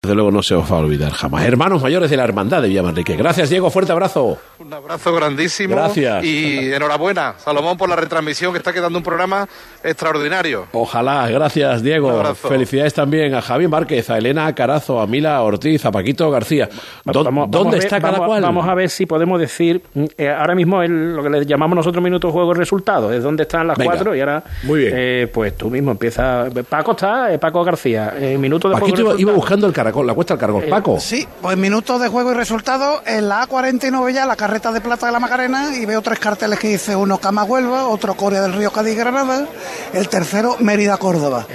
Desde 0.00 0.14
luego 0.14 0.30
no 0.30 0.44
se 0.44 0.54
os 0.54 0.70
va 0.72 0.76
a 0.76 0.78
olvidar 0.78 1.10
jamás. 1.10 1.44
Hermanos 1.44 1.82
mayores 1.82 2.08
de 2.08 2.16
la 2.16 2.22
Hermandad 2.22 2.62
de 2.62 2.68
Villamanrique. 2.68 3.16
Gracias, 3.16 3.50
Diego. 3.50 3.68
Fuerte 3.68 3.90
abrazo. 3.90 4.38
Un 4.60 4.72
abrazo 4.72 5.12
grandísimo. 5.12 5.74
Gracias. 5.74 6.22
Y 6.24 6.72
enhorabuena, 6.72 7.34
Salomón, 7.38 7.76
por 7.76 7.88
la 7.88 7.96
retransmisión 7.96 8.52
que 8.52 8.58
está 8.58 8.72
quedando 8.72 8.96
un 8.96 9.02
programa 9.02 9.48
extraordinario. 9.82 10.66
Ojalá. 10.70 11.28
Gracias, 11.28 11.82
Diego. 11.82 12.08
Un 12.10 12.14
abrazo. 12.14 12.48
Felicidades 12.48 12.94
también 12.94 13.34
a 13.34 13.42
Javi 13.42 13.66
Márquez, 13.66 14.08
a 14.08 14.18
Elena 14.18 14.54
Carazo, 14.54 15.00
a 15.00 15.06
Mila 15.08 15.42
Ortiz, 15.42 15.84
a 15.84 15.90
Paquito 15.90 16.30
García. 16.30 16.68
¿Dó- 17.04 17.24
Vamos- 17.24 17.50
¿Dónde 17.50 17.58
vamos 17.58 17.66
a 17.66 17.70
ver- 17.78 17.84
está 17.84 18.00
cada 18.00 18.12
vamos, 18.12 18.26
cual? 18.28 18.42
Vamos 18.42 18.68
a 18.68 18.74
ver 18.74 18.90
si 18.90 19.04
podemos 19.04 19.40
decir. 19.40 19.82
mm, 19.94 20.04
eh, 20.16 20.30
ahora 20.30 20.54
mismo 20.54 20.80
el- 20.80 21.16
lo 21.16 21.24
que 21.24 21.30
le 21.30 21.44
llamamos 21.44 21.74
nosotros 21.74 22.04
minutos 22.04 22.30
juego 22.30 22.52
y 22.52 22.54
resultados. 22.54 23.12
Es 23.12 23.24
donde 23.24 23.42
están 23.42 23.66
las 23.66 23.76
Venga. 23.76 23.90
cuatro 23.94 24.14
y 24.14 24.20
ahora. 24.20 24.44
Muy 24.62 24.78
bien. 24.78 24.92
eh, 24.96 25.30
pues 25.34 25.56
tú 25.56 25.68
mismo 25.70 25.90
empieza. 25.90 26.46
Paco 26.68 26.92
está, 26.92 27.32
eh, 27.34 27.38
Paco 27.40 27.64
García. 27.64 28.14
Eh, 28.16 28.38
minutos 28.38 28.70
de 28.72 28.78
Paquito 28.78 28.96
juego 29.02 29.10
iba, 29.18 29.20
iba 29.20 29.32
buscando 29.32 29.66
el 29.66 29.72
caracol, 29.88 30.06
la 30.06 30.14
cuesta 30.14 30.34
del 30.34 30.40
caracol. 30.40 30.64
Eh, 30.64 30.68
Paco. 30.68 31.00
Sí, 31.00 31.26
pues 31.40 31.56
minutos 31.56 32.00
de 32.00 32.08
juego 32.08 32.32
y 32.32 32.34
resultados 32.34 33.00
en 33.06 33.28
la 33.28 33.46
A49 33.46 34.12
ya, 34.12 34.26
la 34.26 34.36
carreta 34.36 34.70
de 34.72 34.80
plata 34.80 35.06
de 35.06 35.12
la 35.12 35.20
Macarena, 35.20 35.74
y 35.76 35.86
veo 35.86 36.02
tres 36.02 36.18
carteles 36.18 36.58
que 36.58 36.68
dice 36.68 36.94
uno 36.94 37.18
Cama 37.18 37.44
Huelva, 37.44 37.88
otro 37.88 38.14
Corea 38.14 38.42
del 38.42 38.52
Río 38.52 38.70
Cádiz 38.70 38.96
Granada, 38.96 39.46
el 39.92 40.08
tercero 40.08 40.56
Mérida 40.60 40.96
Córdoba. 40.96 41.46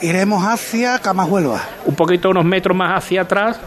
Iremos 0.00 0.44
hacia 0.44 0.98
Cama 0.98 1.24
Huelva. 1.24 1.62
Un 1.86 1.94
poquito, 1.94 2.30
unos 2.30 2.44
metros 2.44 2.76
más 2.76 2.98
hacia 2.98 3.22
atrás, 3.22 3.58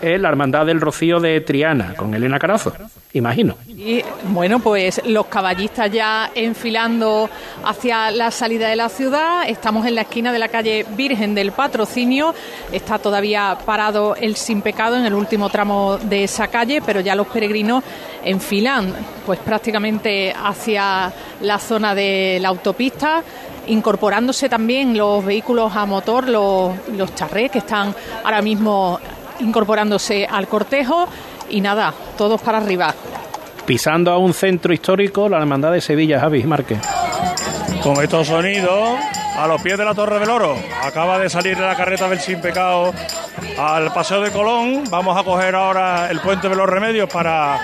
es 0.00 0.20
la 0.20 0.28
Hermandad 0.28 0.66
del 0.66 0.80
Rocío 0.80 1.20
de 1.20 1.40
Triana, 1.40 1.94
con 1.94 2.14
Elena 2.14 2.38
Carazo. 2.38 2.72
Imagino. 3.12 3.54
Y 3.66 4.02
bueno, 4.28 4.58
pues 4.58 5.00
los 5.06 5.26
caballistas 5.26 5.90
ya 5.90 6.30
enfilando 6.34 7.30
hacia 7.64 8.10
la 8.10 8.30
salida 8.30 8.68
de 8.68 8.76
la 8.76 8.90
ciudad. 8.90 9.48
Estamos 9.48 9.86
en 9.86 9.94
la 9.94 10.02
esquina 10.02 10.32
de 10.32 10.38
la 10.38 10.48
calle 10.48 10.84
Virgen 10.96 11.34
del 11.34 11.52
Patrocinio. 11.52 12.34
Está 12.70 12.98
todavía 12.98 13.56
parado 13.64 14.16
el 14.16 14.36
Sin 14.36 14.60
Pecado 14.60 14.96
en 14.96 15.06
el 15.06 15.14
último 15.14 15.48
tramo 15.48 15.96
de 15.96 16.24
esa 16.24 16.48
calle, 16.48 16.82
pero 16.84 17.00
ya 17.00 17.14
los 17.14 17.26
peregrinos 17.28 17.82
enfilan 18.22 18.92
pues 19.24 19.38
prácticamente 19.38 20.32
hacia 20.32 21.10
la 21.40 21.58
zona 21.58 21.94
de 21.94 22.38
la 22.40 22.48
autopista 22.48 23.22
incorporándose 23.68 24.48
también 24.48 24.96
los 24.96 25.24
vehículos 25.24 25.74
a 25.74 25.86
motor, 25.86 26.28
los, 26.28 26.72
los 26.96 27.14
charrés 27.14 27.50
que 27.50 27.58
están 27.58 27.94
ahora 28.22 28.42
mismo 28.42 29.00
incorporándose 29.40 30.26
al 30.26 30.48
cortejo 30.48 31.08
y 31.48 31.60
nada, 31.60 31.92
todos 32.16 32.40
para 32.40 32.58
arriba. 32.58 32.94
Pisando 33.64 34.12
a 34.12 34.18
un 34.18 34.32
centro 34.32 34.72
histórico, 34.72 35.28
la 35.28 35.38
Hermandad 35.38 35.72
de 35.72 35.80
Sevilla, 35.80 36.20
Javi 36.20 36.44
Márquez. 36.44 36.78
Con 37.82 38.02
estos 38.02 38.28
sonidos, 38.28 38.98
a 39.36 39.46
los 39.46 39.60
pies 39.60 39.76
de 39.76 39.84
la 39.84 39.94
Torre 39.94 40.18
del 40.18 40.30
Oro, 40.30 40.56
acaba 40.82 41.18
de 41.18 41.28
salir 41.28 41.58
la 41.58 41.74
carreta 41.76 42.08
del 42.08 42.20
Sin 42.20 42.40
Pecado 42.40 42.92
al 43.58 43.92
Paseo 43.92 44.20
de 44.20 44.30
Colón. 44.30 44.84
Vamos 44.90 45.16
a 45.16 45.24
coger 45.24 45.54
ahora 45.54 46.10
el 46.10 46.20
puente 46.20 46.48
de 46.48 46.56
los 46.56 46.68
Remedios 46.68 47.08
para 47.08 47.60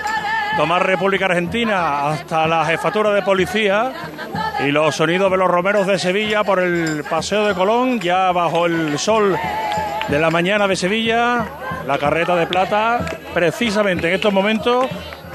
tomar 0.57 0.85
República 0.85 1.25
Argentina 1.25 2.09
hasta 2.09 2.47
la 2.47 2.65
jefatura 2.65 3.11
de 3.11 3.21
policía 3.21 3.91
y 4.65 4.71
los 4.71 4.95
sonidos 4.95 5.31
de 5.31 5.37
los 5.37 5.49
romeros 5.49 5.87
de 5.87 5.97
Sevilla 5.97 6.43
por 6.43 6.59
el 6.59 7.03
Paseo 7.09 7.47
de 7.47 7.55
Colón, 7.55 7.99
ya 7.99 8.31
bajo 8.31 8.65
el 8.65 8.99
sol 8.99 9.35
de 10.07 10.19
la 10.19 10.29
mañana 10.29 10.67
de 10.67 10.75
Sevilla, 10.75 11.45
la 11.87 11.97
carreta 11.97 12.35
de 12.35 12.47
plata, 12.47 12.99
precisamente 13.33 14.07
en 14.07 14.15
estos 14.15 14.31
momentos, 14.33 14.85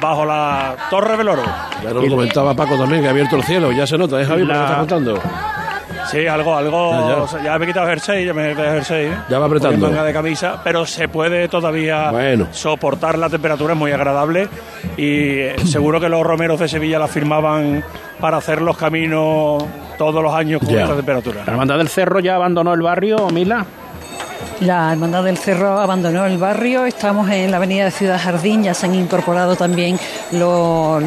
bajo 0.01 0.25
la 0.25 0.77
Torre 0.91 1.17
del 1.17 1.29
Oro. 1.29 1.43
Ya 1.83 1.93
nos 1.93 2.05
lo 2.05 2.09
comentaba 2.17 2.55
Paco 2.55 2.77
también, 2.77 3.03
que 3.03 3.09
ha 3.09 3.11
abierto 3.11 3.37
el 3.37 3.43
cielo. 3.45 3.73
Ya 3.73 3.87
se 3.87 3.99
nota, 3.99 4.21
¿eh, 4.21 4.25
Javi? 4.25 4.41
Por 4.43 4.49
lo 4.49 4.55
que 4.55 4.59
La- 4.59 4.65
está 4.67 4.79
contando. 4.79 5.19
Sí, 6.11 6.27
algo, 6.27 6.57
algo. 6.57 6.93
Ya, 6.93 7.17
ya. 7.17 7.23
o 7.23 7.29
sea, 7.29 7.43
ya 7.43 7.59
me 7.59 7.65
he 7.65 7.69
quitado 7.69 7.87
el 7.87 7.91
jersey, 7.93 8.25
ya 8.25 8.33
me 8.33 8.47
he 8.47 8.51
quitado 8.53 8.69
el 8.69 8.75
jersey. 8.77 9.13
Ya 9.29 9.39
va 9.39 9.47
apretando. 9.47 9.89
Manga 9.89 10.05
de 10.05 10.13
camisa, 10.15 10.61
pero 10.65 10.87
se 10.87 11.07
puede 11.09 11.49
todavía 11.49 12.11
Bueno. 12.11 12.47
soportar 12.51 13.19
la 13.19 13.29
temperatura, 13.29 13.75
es 13.75 13.79
muy 13.79 13.93
agradable. 13.93 14.49
Y 14.97 15.39
eh, 15.41 15.57
seguro 15.67 16.01
que 16.01 16.09
los 16.09 16.23
romeros 16.23 16.59
de 16.61 16.69
Sevilla 16.69 16.99
la 16.99 17.09
firmaban 17.09 17.85
para 18.21 18.39
hacer 18.39 18.63
los 18.63 18.77
caminos 18.79 19.63
todos 19.99 20.23
los 20.23 20.33
años 20.33 20.61
con 20.65 20.71
Ya. 20.75 20.85
esta 20.85 20.97
temperatura. 20.97 21.43
La 21.45 21.53
Hermandad 21.53 21.77
del 21.79 21.89
Cerro 21.89 22.21
ya 22.21 22.37
abandonó 22.37 22.73
el 22.73 22.81
barrio, 22.81 23.29
Mila. 23.31 23.67
La 24.61 24.93
Hermandad 24.93 25.25
del 25.25 25.39
Cerro 25.39 25.79
abandonó 25.79 26.27
el 26.27 26.39
barrio, 26.39 26.85
estamos 26.85 27.31
en 27.31 27.51
la 27.51 27.59
avenida 27.59 27.85
de 27.85 27.91
Ciudad 27.91 28.21
Jardín, 28.21 28.65
ya 28.65 28.75
se 28.75 28.87
han 28.87 28.95
incorporado 28.95 29.57
también 29.57 29.99
los, 30.33 31.03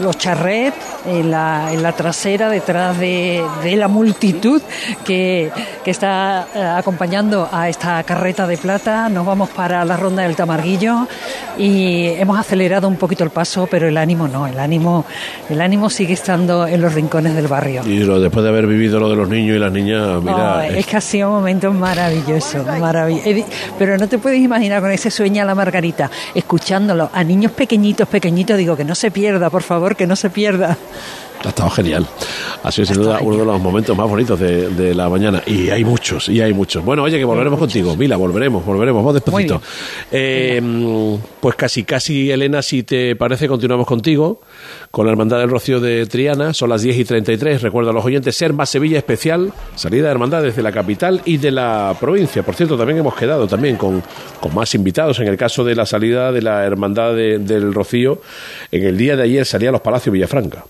los 0.00 0.16
charrets 0.18 0.76
en 1.06 1.30
la, 1.30 1.72
en 1.72 1.82
la 1.82 1.92
trasera, 1.92 2.48
detrás 2.48 2.98
de, 2.98 3.42
de 3.62 3.76
la 3.76 3.88
multitud 3.88 4.60
que, 5.04 5.50
que 5.84 5.90
está 5.90 6.46
eh, 6.54 6.62
acompañando 6.62 7.48
a 7.50 7.68
esta 7.68 8.02
carreta 8.04 8.46
de 8.46 8.56
plata. 8.56 9.08
Nos 9.08 9.26
vamos 9.26 9.50
para 9.50 9.84
la 9.84 9.96
ronda 9.96 10.22
del 10.22 10.36
Tamarguillo 10.36 11.06
y 11.58 12.06
hemos 12.06 12.38
acelerado 12.38 12.88
un 12.88 12.96
poquito 12.96 13.24
el 13.24 13.30
paso, 13.30 13.66
pero 13.70 13.88
el 13.88 13.96
ánimo 13.96 14.28
no, 14.28 14.46
el 14.46 14.58
ánimo, 14.58 15.04
el 15.48 15.60
ánimo 15.60 15.90
sigue 15.90 16.14
estando 16.14 16.66
en 16.66 16.80
los 16.80 16.94
rincones 16.94 17.34
del 17.34 17.48
barrio. 17.48 17.82
Y 17.84 17.98
lo- 18.04 18.20
después 18.20 18.42
de 18.44 18.48
haber 18.50 18.66
vivido 18.66 19.00
lo 19.00 19.08
de 19.10 19.16
los 19.16 19.28
niños 19.28 19.56
y 19.56 19.58
las 19.58 19.72
niñas, 19.72 20.22
mira. 20.22 20.56
Oh, 20.58 20.60
es- 20.60 20.76
es 20.78 20.86
que 20.86 20.96
ha 20.96 21.00
sido 21.00 21.28
un 21.28 21.34
momento 21.36 21.72
maravilloso, 21.72 22.64
maravilloso. 22.78 23.46
Pero 23.78 23.98
no 23.98 24.08
te 24.08 24.18
puedes 24.18 24.38
imaginar 24.40 24.80
con 24.80 24.90
ese 24.92 25.10
sueño 25.10 25.42
a 25.42 25.44
la 25.46 25.54
Margarita, 25.54 26.10
escuchándolo 26.34 27.10
a 27.12 27.24
niños 27.24 27.52
pequeñitos, 27.52 28.06
pequeñitos, 28.08 28.56
digo 28.56 28.76
que 28.76 28.84
no 28.84 28.94
se 28.94 29.10
pierda, 29.10 29.50
por 29.50 29.62
favor, 29.62 29.81
que 29.96 30.06
no 30.06 30.16
se 30.16 30.30
pierda. 30.30 30.78
Ha 31.44 31.48
estado 31.48 31.70
genial. 31.70 32.06
Ha 32.62 32.70
sido 32.70 32.86
sin 32.86 32.96
duda 32.96 33.18
uno 33.20 33.38
de 33.38 33.44
los 33.44 33.60
momentos 33.60 33.96
más 33.96 34.08
bonitos 34.08 34.38
de, 34.38 34.68
de 34.68 34.94
la 34.94 35.08
mañana. 35.08 35.42
Y 35.44 35.70
hay 35.70 35.84
muchos, 35.84 36.28
y 36.28 36.40
hay 36.40 36.52
muchos. 36.52 36.84
Bueno, 36.84 37.02
oye, 37.02 37.18
que 37.18 37.24
volveremos 37.24 37.58
contigo. 37.58 37.96
Mila, 37.96 38.16
volveremos, 38.16 38.64
volveremos. 38.64 39.02
Vamos 39.02 39.14
despacito. 39.14 39.60
Eh, 40.12 41.18
pues 41.40 41.56
casi, 41.56 41.82
casi, 41.82 42.30
Elena, 42.30 42.62
si 42.62 42.84
te 42.84 43.16
parece, 43.16 43.48
continuamos 43.48 43.86
contigo 43.88 44.40
con 44.90 45.06
la 45.06 45.12
Hermandad 45.12 45.38
del 45.38 45.50
Rocío 45.50 45.80
de 45.80 46.06
Triana. 46.06 46.52
Son 46.54 46.68
las 46.68 46.82
10 46.82 46.96
y 46.98 47.04
33. 47.04 47.62
Recuerdo 47.62 47.90
a 47.90 47.92
los 47.92 48.04
oyentes, 48.04 48.36
ser 48.36 48.52
más 48.52 48.70
Sevilla 48.70 48.98
especial. 48.98 49.52
Salida 49.74 50.04
de 50.06 50.10
hermandad 50.10 50.42
desde 50.42 50.62
la 50.62 50.72
capital 50.72 51.22
y 51.24 51.36
de 51.38 51.50
la 51.50 51.94
provincia. 52.00 52.42
Por 52.42 52.54
cierto, 52.54 52.76
también 52.76 52.98
hemos 52.98 53.14
quedado 53.14 53.46
también 53.46 53.76
con, 53.76 54.02
con 54.40 54.54
más 54.54 54.74
invitados. 54.74 55.18
En 55.20 55.28
el 55.28 55.36
caso 55.36 55.64
de 55.64 55.74
la 55.74 55.86
salida 55.86 56.32
de 56.32 56.42
la 56.42 56.64
Hermandad 56.64 57.14
de- 57.14 57.38
del 57.38 57.72
Rocío, 57.74 58.20
en 58.70 58.84
el 58.84 58.96
día 58.96 59.16
de 59.16 59.22
ayer 59.24 59.44
salía 59.46 59.70
a 59.70 59.72
los 59.72 59.80
Palacios 59.80 60.12
Villafranca. 60.12 60.64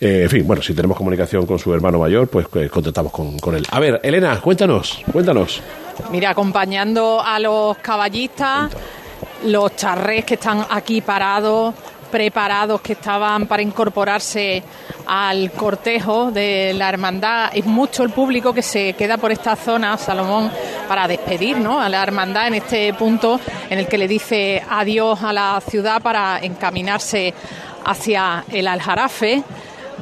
Eh, 0.00 0.22
en 0.24 0.30
fin, 0.30 0.46
bueno, 0.46 0.62
si 0.62 0.74
tenemos 0.74 0.96
comunicación 0.96 1.46
con 1.46 1.58
su 1.58 1.72
hermano 1.74 1.98
mayor, 1.98 2.28
pues 2.28 2.46
eh, 2.54 2.68
contactamos 2.68 3.12
con, 3.12 3.38
con 3.38 3.54
él. 3.56 3.64
A 3.70 3.80
ver, 3.80 4.00
Elena, 4.02 4.40
cuéntanos, 4.40 4.98
cuéntanos. 5.12 5.60
Mira, 6.10 6.30
acompañando 6.30 7.20
a 7.24 7.38
los 7.38 7.76
caballistas, 7.78 8.72
los 9.46 9.76
charrés 9.76 10.24
que 10.24 10.34
están 10.34 10.64
aquí 10.70 11.00
parados, 11.00 11.74
preparados, 12.12 12.80
que 12.82 12.92
estaban 12.92 13.46
para 13.46 13.62
incorporarse 13.62 14.62
al 15.06 15.50
cortejo 15.50 16.30
de 16.30 16.72
la 16.74 16.90
hermandad. 16.90 17.50
Es 17.54 17.64
mucho 17.64 18.04
el 18.04 18.10
público 18.10 18.52
que 18.52 18.62
se 18.62 18.92
queda 18.92 19.16
por 19.16 19.32
esta 19.32 19.56
zona, 19.56 19.96
Salomón, 19.96 20.52
para 20.86 21.08
despedir 21.08 21.56
¿no? 21.56 21.80
a 21.80 21.88
la 21.88 22.02
hermandad 22.02 22.46
en 22.48 22.54
este 22.54 22.94
punto 22.94 23.40
en 23.70 23.78
el 23.78 23.88
que 23.88 23.98
le 23.98 24.06
dice 24.06 24.62
adiós 24.68 25.22
a 25.22 25.32
la 25.32 25.60
ciudad 25.66 26.00
para 26.02 26.38
encaminarse 26.40 27.32
hacia 27.84 28.44
el 28.50 28.68
Aljarafe. 28.68 29.42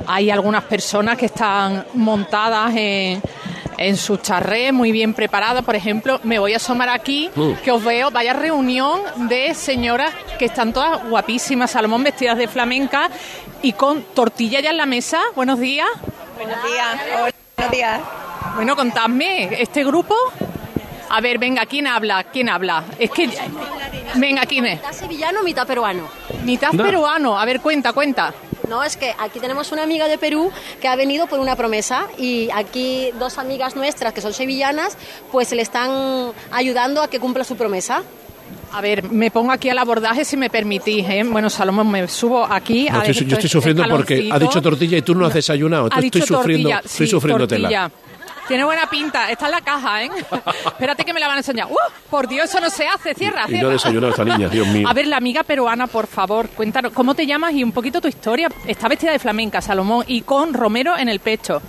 Hay 0.06 0.30
algunas 0.30 0.64
personas 0.64 1.16
que 1.16 1.26
están 1.26 1.86
montadas 1.94 2.72
en, 2.74 3.22
en 3.80 3.96
su 3.96 4.18
charré, 4.18 4.72
muy 4.72 4.92
bien 4.92 5.14
preparadas. 5.14 5.64
Por 5.64 5.74
ejemplo, 5.74 6.20
me 6.22 6.38
voy 6.38 6.52
a 6.52 6.58
asomar 6.58 6.90
aquí, 6.90 7.30
Mm. 7.34 7.52
que 7.64 7.72
os 7.72 7.82
veo, 7.82 8.10
vaya 8.10 8.34
reunión 8.34 9.00
de 9.28 9.54
señoras 9.54 10.12
que 10.38 10.44
están 10.44 10.72
todas 10.72 11.02
guapísimas, 11.08 11.70
Salomón, 11.72 12.04
vestidas 12.04 12.36
de 12.36 12.46
flamenca 12.46 13.08
y 13.62 13.72
con 13.72 14.02
tortilla 14.14 14.60
ya 14.60 14.70
en 14.70 14.76
la 14.76 14.86
mesa. 14.86 15.18
Buenos 15.34 15.58
días. 15.58 15.88
Buenos 16.36 16.62
días. 16.62 16.86
Hola, 16.94 17.32
buenos 17.56 17.72
días. 17.72 18.00
Bueno, 18.54 18.76
contadme, 18.76 19.48
¿este 19.62 19.82
grupo? 19.82 20.14
A 21.08 21.20
ver, 21.22 21.38
venga, 21.38 21.64
¿quién 21.66 21.86
habla? 21.86 22.22
¿Quién 22.24 22.48
habla? 22.50 22.84
Es 22.98 23.10
que... 23.10 23.30
Venga, 24.14 24.42
¿quién 24.44 24.66
es? 24.66 24.76
Mitad 24.80 24.92
sevillano, 24.92 25.42
mitad 25.42 25.66
peruano. 25.66 26.02
Mitad 26.44 26.72
No. 26.72 26.84
peruano. 26.84 27.38
A 27.38 27.44
ver, 27.46 27.60
cuenta, 27.60 27.92
cuenta. 27.92 28.32
No, 28.70 28.84
es 28.84 28.96
que 28.96 29.12
aquí 29.18 29.40
tenemos 29.40 29.72
una 29.72 29.82
amiga 29.82 30.06
de 30.06 30.16
Perú 30.16 30.50
que 30.80 30.86
ha 30.86 30.94
venido 30.94 31.26
por 31.26 31.40
una 31.40 31.56
promesa 31.56 32.06
y 32.16 32.48
aquí 32.54 33.10
dos 33.18 33.36
amigas 33.38 33.74
nuestras 33.74 34.14
que 34.14 34.20
son 34.20 34.32
sevillanas, 34.32 34.96
pues 35.32 35.50
le 35.52 35.60
están 35.62 36.30
ayudando 36.52 37.02
a 37.02 37.10
que 37.10 37.18
cumpla 37.18 37.42
su 37.42 37.56
promesa. 37.56 38.04
A 38.72 38.80
ver, 38.80 39.10
me 39.10 39.32
pongo 39.32 39.50
aquí 39.50 39.68
al 39.68 39.78
abordaje 39.78 40.24
si 40.24 40.36
me 40.36 40.48
permitís. 40.50 41.04
¿eh? 41.08 41.24
Bueno, 41.24 41.50
Salomón, 41.50 41.90
me 41.90 42.06
subo 42.06 42.44
aquí. 42.44 42.88
No, 42.88 43.00
a 43.00 43.04
estoy- 43.06 43.26
yo 43.26 43.34
estoy 43.36 43.50
sufriendo 43.50 43.84
porque 43.90 44.28
ha 44.32 44.38
dicho 44.38 44.62
tortilla 44.62 44.98
y 44.98 45.02
tú 45.02 45.14
no 45.16 45.26
has 45.26 45.34
desayunado. 45.34 45.86
Ha 45.86 45.88
estoy 45.88 46.02
dicho 46.04 46.26
sufriendo, 46.26 46.68
tortilla, 46.70 46.88
estoy 46.88 47.06
sí, 47.06 47.10
sufriendo 47.10 47.48
tortilla. 47.48 47.68
tela. 47.68 47.90
Tiene 48.50 48.64
buena 48.64 48.90
pinta. 48.90 49.30
Está 49.30 49.44
en 49.46 49.52
la 49.52 49.60
caja, 49.60 50.02
¿eh? 50.02 50.10
Espérate 50.66 51.04
que 51.04 51.12
me 51.14 51.20
la 51.20 51.28
van 51.28 51.36
a 51.36 51.38
enseñar. 51.38 51.68
¡Uh! 51.70 51.76
Por 52.10 52.26
Dios, 52.26 52.50
eso 52.50 52.58
no 52.60 52.68
se 52.68 52.84
hace. 52.84 53.14
Cierra, 53.14 53.44
Y 53.46 53.50
cierra. 53.50 53.62
no 53.62 53.68
ha 53.68 53.72
desayunado 53.74 54.10
esta 54.10 54.24
niña, 54.24 54.48
Dios 54.48 54.66
mío. 54.66 54.88
A 54.88 54.92
ver, 54.92 55.06
la 55.06 55.18
amiga 55.18 55.44
peruana, 55.44 55.86
por 55.86 56.08
favor, 56.08 56.48
cuéntanos 56.48 56.92
cómo 56.92 57.14
te 57.14 57.26
llamas 57.26 57.52
y 57.52 57.62
un 57.62 57.70
poquito 57.70 58.00
tu 58.00 58.08
historia. 58.08 58.48
Está 58.66 58.88
vestida 58.88 59.12
de 59.12 59.20
flamenca, 59.20 59.60
Salomón, 59.60 60.04
y 60.08 60.22
con 60.22 60.52
Romero 60.52 60.98
en 60.98 61.08
el 61.08 61.20
pecho. 61.20 61.62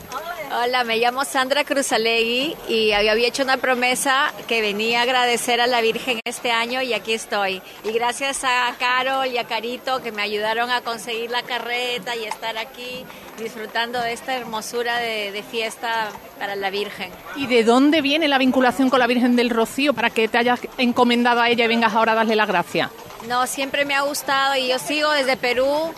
Hola, 0.53 0.83
me 0.83 0.97
llamo 0.97 1.23
Sandra 1.23 1.63
Cruzalegui 1.63 2.57
y 2.67 2.91
había 2.91 3.25
hecho 3.25 3.41
una 3.43 3.55
promesa 3.55 4.33
que 4.49 4.59
venía 4.59 4.99
a 4.99 5.03
agradecer 5.03 5.61
a 5.61 5.67
la 5.67 5.79
Virgen 5.79 6.19
este 6.25 6.51
año 6.51 6.81
y 6.81 6.93
aquí 6.93 7.13
estoy. 7.13 7.61
Y 7.85 7.93
gracias 7.93 8.43
a 8.43 8.75
Carol 8.77 9.27
y 9.27 9.37
a 9.37 9.45
Carito 9.45 10.01
que 10.03 10.11
me 10.11 10.21
ayudaron 10.21 10.69
a 10.69 10.81
conseguir 10.81 11.31
la 11.31 11.43
carreta 11.43 12.17
y 12.17 12.25
estar 12.25 12.57
aquí 12.57 13.05
disfrutando 13.37 14.01
de 14.01 14.11
esta 14.11 14.35
hermosura 14.35 14.97
de, 14.97 15.31
de 15.31 15.41
fiesta 15.41 16.09
para 16.37 16.57
la 16.57 16.69
Virgen. 16.69 17.09
¿Y 17.37 17.47
de 17.47 17.63
dónde 17.63 18.01
viene 18.01 18.27
la 18.27 18.37
vinculación 18.37 18.89
con 18.89 18.99
la 18.99 19.07
Virgen 19.07 19.37
del 19.37 19.51
Rocío 19.51 19.93
para 19.93 20.09
que 20.09 20.27
te 20.27 20.37
hayas 20.37 20.59
encomendado 20.77 21.39
a 21.39 21.49
ella 21.49 21.63
y 21.63 21.69
vengas 21.69 21.93
ahora 21.93 22.11
a 22.11 22.15
darle 22.15 22.35
las 22.35 22.49
gracias? 22.49 22.89
No, 23.25 23.47
siempre 23.47 23.85
me 23.85 23.95
ha 23.95 24.01
gustado 24.01 24.57
y 24.57 24.67
yo 24.67 24.79
sigo 24.79 25.11
desde 25.11 25.37
Perú. 25.37 25.93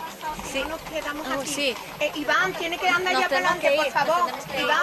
Sí. 0.54 0.64
Nos 0.70 0.80
quedamos 0.82 1.28
Ah, 1.28 1.36
aquí. 1.40 1.48
sí. 1.48 1.76
Eh, 2.00 2.12
Iván, 2.16 2.54
tiene 2.54 2.78
que 2.78 2.88
andar 2.88 3.14
ya 3.14 3.22
para 3.28 3.38
adelante, 3.38 3.70
que 3.70 3.76
por 3.76 3.92
favor. 3.92 4.32
Iván, 4.62 4.78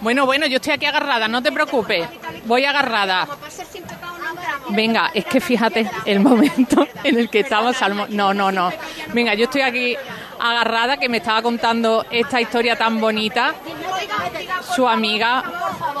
Bueno, 0.00 0.26
bueno, 0.26 0.46
yo 0.46 0.56
estoy 0.56 0.72
aquí 0.74 0.84
agarrada, 0.86 1.28
no 1.28 1.42
te 1.42 1.52
preocupes. 1.52 2.06
Voy 2.44 2.64
agarrada. 2.64 3.26
Venga, 4.70 5.10
es 5.14 5.24
que 5.26 5.40
fíjate 5.40 5.88
el 6.04 6.20
momento 6.20 6.86
en 7.04 7.18
el 7.18 7.30
que 7.30 7.40
estamos. 7.40 7.80
al 7.82 7.94
mo- 7.94 8.06
No, 8.08 8.34
no, 8.34 8.50
no. 8.50 8.72
Venga, 9.12 9.34
yo 9.34 9.44
estoy 9.44 9.60
aquí 9.62 9.96
agarrada 10.40 10.96
que 10.96 11.08
me 11.08 11.18
estaba 11.18 11.40
contando 11.42 12.04
esta 12.10 12.40
historia 12.40 12.76
tan 12.76 13.00
bonita. 13.00 13.54
Su 14.74 14.88
amiga 14.88 15.42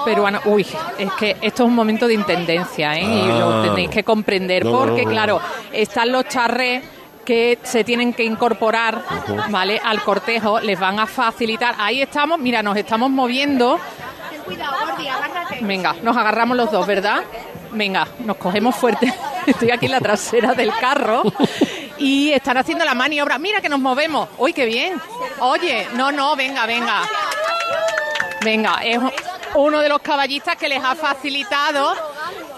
peruana. 0.04 0.40
Uy, 0.46 0.66
es 0.98 1.12
que 1.12 1.30
esto 1.40 1.62
es 1.62 1.68
un 1.68 1.74
momento 1.74 2.06
de 2.08 2.14
intendencia, 2.14 2.94
¿eh? 2.96 3.02
Y 3.04 3.30
Ah. 3.30 3.38
lo 3.38 3.62
tenéis 3.62 3.90
que 3.90 4.02
comprender 4.02 4.64
porque, 4.64 5.04
claro, 5.04 5.40
están 5.72 6.10
los 6.10 6.26
charrés 6.28 6.82
que 7.24 7.58
se 7.62 7.84
tienen 7.84 8.12
que 8.12 8.24
incorporar, 8.24 9.02
¿vale? 9.48 9.80
Al 9.82 10.02
cortejo, 10.02 10.60
les 10.60 10.78
van 10.78 11.00
a 11.00 11.06
facilitar. 11.06 11.74
Ahí 11.78 12.02
estamos, 12.02 12.38
mira, 12.38 12.62
nos 12.62 12.76
estamos 12.76 13.10
moviendo. 13.10 13.80
Ten 14.30 14.42
cuidado, 14.42 14.76
Gordi, 14.86 15.08
agárrate. 15.08 15.58
Venga, 15.62 15.96
nos 16.02 16.16
agarramos 16.16 16.56
los 16.56 16.70
dos, 16.70 16.86
¿verdad? 16.86 17.24
Venga, 17.72 18.06
nos 18.20 18.36
cogemos 18.36 18.76
fuerte. 18.76 19.12
Estoy 19.46 19.70
aquí 19.70 19.86
en 19.86 19.92
la 19.92 20.00
trasera 20.00 20.54
del 20.54 20.72
carro 20.74 21.22
y 21.98 22.32
están 22.32 22.56
haciendo 22.56 22.84
la 22.84 22.94
maniobra. 22.94 23.38
Mira 23.38 23.60
que 23.60 23.68
nos 23.68 23.80
movemos. 23.80 24.28
¡Uy, 24.38 24.52
qué 24.52 24.66
bien! 24.66 25.00
Oye, 25.40 25.88
no, 25.94 26.12
no, 26.12 26.36
venga, 26.36 26.66
venga. 26.66 27.02
Venga, 28.42 28.80
es 28.84 28.98
uno 29.54 29.80
de 29.80 29.88
los 29.88 30.00
caballistas 30.00 30.56
que 30.56 30.68
les 30.68 30.82
ha 30.82 30.94
facilitado, 30.94 31.94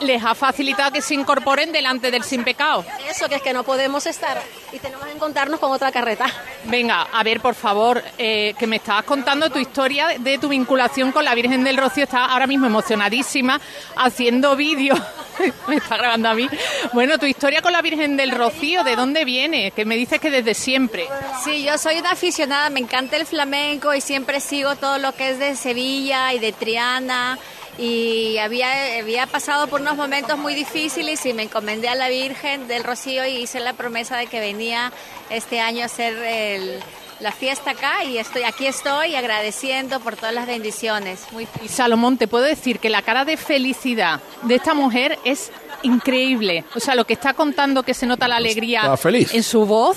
les 0.00 0.22
ha 0.22 0.34
facilitado 0.34 0.92
que 0.92 1.02
se 1.02 1.14
incorporen 1.14 1.72
delante 1.72 2.10
del 2.10 2.22
sin 2.22 2.44
pecado. 2.44 2.84
Eso 3.08 3.28
que 3.28 3.36
es 3.36 3.42
que 3.42 3.52
no 3.52 3.64
podemos 3.64 4.06
estar 4.06 4.40
y 4.72 4.78
tenemos 4.78 5.06
que 5.06 5.12
encontrarnos 5.12 5.60
con 5.60 5.72
otra 5.72 5.92
carreta. 5.92 6.26
Venga, 6.64 7.02
a 7.12 7.22
ver, 7.22 7.40
por 7.40 7.54
favor, 7.54 8.02
eh, 8.18 8.54
que 8.58 8.66
me 8.66 8.76
estabas 8.76 9.04
contando 9.04 9.50
tu 9.50 9.58
historia 9.58 10.08
de 10.18 10.38
tu 10.38 10.48
vinculación 10.48 11.12
con 11.12 11.24
la 11.24 11.34
Virgen 11.34 11.64
del 11.64 11.76
Rocío. 11.76 12.04
Está 12.04 12.26
ahora 12.26 12.46
mismo 12.46 12.66
emocionadísima 12.66 13.60
haciendo 13.96 14.56
vídeos. 14.56 15.00
me 15.68 15.76
está 15.76 15.96
grabando 15.96 16.28
a 16.28 16.34
mí. 16.34 16.48
Bueno, 16.92 17.18
tu 17.18 17.26
historia 17.26 17.62
con 17.62 17.72
la 17.72 17.82
Virgen 17.82 18.16
del 18.16 18.32
Rocío, 18.32 18.84
¿de 18.84 18.96
dónde 18.96 19.24
viene? 19.24 19.70
Que 19.70 19.84
me 19.84 19.96
dices 19.96 20.20
que 20.20 20.30
desde 20.30 20.54
siempre. 20.54 21.06
Sí, 21.44 21.64
yo 21.64 21.78
soy 21.78 21.98
una 21.98 22.10
aficionada, 22.10 22.70
me 22.70 22.80
encanta 22.80 23.16
el 23.16 23.26
flamenco 23.26 23.94
y 23.94 24.00
siempre 24.00 24.40
sigo 24.40 24.76
todo 24.76 24.98
lo 24.98 25.14
que 25.14 25.30
es 25.30 25.38
de 25.38 25.56
Sevilla 25.56 26.32
y 26.32 26.38
de 26.38 26.52
Triana. 26.52 27.38
Y 27.78 28.38
había, 28.38 28.98
había 28.98 29.26
pasado 29.26 29.66
por 29.66 29.80
unos 29.82 29.96
momentos 29.96 30.38
muy 30.38 30.54
difíciles 30.54 31.24
y 31.26 31.34
me 31.34 31.42
encomendé 31.42 31.88
a 31.88 31.94
la 31.94 32.08
Virgen 32.08 32.68
del 32.68 32.84
Rocío 32.84 33.26
y 33.26 33.36
hice 33.36 33.60
la 33.60 33.74
promesa 33.74 34.16
de 34.16 34.26
que 34.26 34.40
venía 34.40 34.92
este 35.28 35.60
año 35.60 35.82
a 35.82 35.86
hacer 35.86 36.16
el- 36.16 36.80
la 37.20 37.32
fiesta 37.32 37.70
acá 37.70 38.04
y 38.04 38.18
estoy 38.18 38.42
aquí 38.42 38.66
estoy 38.66 39.14
agradeciendo 39.14 40.00
por 40.00 40.16
todas 40.16 40.34
las 40.34 40.46
bendiciones. 40.46 41.20
Muy 41.32 41.46
Y 41.64 41.68
Salomón, 41.68 42.18
te 42.18 42.28
puedo 42.28 42.44
decir 42.44 42.78
que 42.78 42.90
la 42.90 43.00
cara 43.02 43.24
de 43.24 43.36
felicidad 43.38 44.20
de 44.42 44.54
esta 44.54 44.74
mujer 44.74 45.18
es 45.24 45.50
increíble. 45.82 46.64
O 46.74 46.80
sea, 46.80 46.94
lo 46.94 47.06
que 47.06 47.14
está 47.14 47.32
contando, 47.34 47.82
que 47.82 47.94
se 47.94 48.04
nota 48.06 48.28
la 48.28 48.36
alegría 48.36 48.94
feliz. 48.98 49.32
en 49.34 49.42
su 49.42 49.64
voz, 49.66 49.96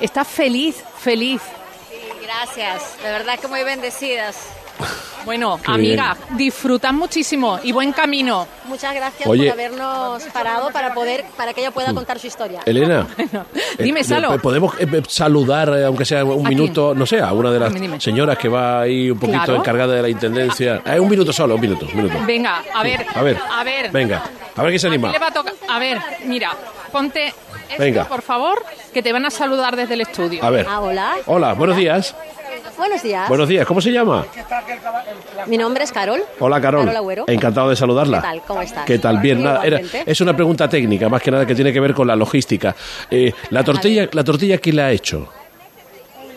está 0.00 0.24
feliz, 0.24 0.76
feliz. 1.00 1.40
gracias, 2.22 3.00
de 3.02 3.10
verdad 3.10 3.38
que 3.38 3.46
muy 3.48 3.62
bendecidas. 3.62 4.36
Bueno, 5.24 5.58
Qué 5.64 5.72
amiga, 5.72 6.16
disfrutan 6.36 6.94
muchísimo 6.94 7.58
y 7.64 7.72
buen 7.72 7.92
camino. 7.92 8.46
Muchas 8.66 8.94
gracias 8.94 9.28
Oye. 9.28 9.44
por 9.50 9.54
habernos 9.54 10.22
parado 10.32 10.70
para 10.70 10.94
poder 10.94 11.24
para 11.36 11.52
que 11.52 11.62
ella 11.62 11.72
pueda 11.72 11.92
contar 11.92 12.20
su 12.20 12.28
historia. 12.28 12.60
Elena. 12.64 13.06
Dime, 13.78 14.00
eh, 14.00 14.04
Salo. 14.04 14.32
eh, 14.34 14.38
¿Podemos 14.38 14.74
eh, 14.78 14.86
eh, 14.92 15.02
saludar, 15.08 15.68
eh, 15.70 15.84
aunque 15.84 16.04
sea 16.04 16.24
un 16.24 16.46
¿A 16.46 16.48
minuto, 16.48 16.94
no 16.94 17.04
sé, 17.06 17.20
a 17.20 17.32
una 17.32 17.50
de 17.50 17.58
las 17.58 17.74
Dime, 17.74 18.00
señoras 18.00 18.38
que 18.38 18.48
va 18.48 18.82
ahí 18.82 19.10
un 19.10 19.18
poquito 19.18 19.38
Claro. 19.46 19.56
encargada 19.56 19.94
de 19.94 20.02
la 20.02 20.08
intendencia? 20.08 20.80
Eh, 20.86 21.00
un 21.00 21.08
minuto 21.10 21.32
solo, 21.32 21.56
un 21.56 21.60
minuto, 21.60 21.86
un 21.86 21.96
minuto. 21.96 22.18
Venga, 22.24 22.62
a 22.72 22.82
ver, 22.84 23.04
A 23.12 23.22
ver, 23.22 23.36
a 23.50 23.64
ver. 23.64 23.90
venga, 23.90 24.22
a 24.54 24.62
ver 24.62 24.70
quién 24.70 24.78
se 24.78 24.86
¿A 24.86 24.90
quién 24.90 25.04
anima. 25.04 25.10
le 25.12 25.18
va 25.18 25.26
a 25.26 25.32
tocar? 25.32 25.54
A 25.68 25.78
ver, 25.80 25.98
mira, 26.26 26.52
ponte 26.92 27.26
esto, 27.26 27.82
Venga. 27.82 28.04
por 28.04 28.22
favor, 28.22 28.64
que 28.94 29.02
te 29.02 29.12
van 29.12 29.26
a 29.26 29.30
saludar 29.30 29.74
desde 29.74 29.94
el 29.94 30.02
estudio. 30.02 30.44
A 30.44 30.50
ver. 30.50 30.66
Ah, 30.70 30.80
hola. 30.80 31.14
Hola, 31.26 31.52
buenos 31.54 31.76
días. 31.76 32.14
Buenos 32.76 33.02
días. 33.02 33.28
Buenos 33.28 33.48
días, 33.48 33.66
¿cómo 33.66 33.80
se 33.80 33.90
llama? 33.90 34.26
Mi 35.46 35.56
nombre 35.56 35.84
es 35.84 35.92
Carol. 35.92 36.22
Hola, 36.40 36.60
Carol. 36.60 36.82
Carol 36.84 36.96
Agüero. 36.96 37.24
Encantado 37.26 37.70
de 37.70 37.76
saludarla. 37.76 38.18
¿Qué 38.18 38.22
tal? 38.26 38.42
¿Cómo 38.46 38.62
estás? 38.62 38.84
¿Qué 38.84 38.98
tal? 38.98 39.18
Bien, 39.18 39.42
nada, 39.42 39.64
era- 39.64 39.80
es 40.04 40.20
una 40.20 40.34
pregunta 40.34 40.68
técnica, 40.68 41.08
más 41.08 41.22
que 41.22 41.30
nada 41.30 41.46
que 41.46 41.54
tiene 41.54 41.72
que 41.72 41.80
ver 41.80 41.94
con 41.94 42.06
la 42.06 42.16
logística. 42.16 42.74
Eh, 43.10 43.32
la 43.50 43.62
tortilla, 43.64 44.08
la 44.12 44.24
tortilla, 44.24 44.58
¿quién 44.58 44.76
la 44.76 44.86
ha 44.86 44.90
hecho? 44.92 45.28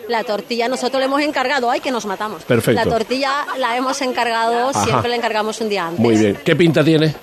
La 0.08 0.24
tortilla 0.24 0.66
nosotros 0.68 0.98
le 0.98 1.04
hemos 1.06 1.20
encargado, 1.20 1.70
ay 1.70 1.80
que 1.80 1.90
nos 1.92 2.04
matamos. 2.04 2.42
Perfecto. 2.42 2.82
La 2.84 2.90
tortilla 2.90 3.30
la 3.58 3.76
hemos 3.76 4.00
encargado, 4.02 4.70
Ajá. 4.70 4.84
siempre 4.84 5.08
la 5.08 5.16
encargamos 5.16 5.60
un 5.60 5.68
día 5.68 5.86
antes. 5.86 6.00
Muy 6.00 6.16
bien. 6.16 6.38
¿Qué 6.44 6.56
pinta 6.56 6.82
tiene? 6.82 7.14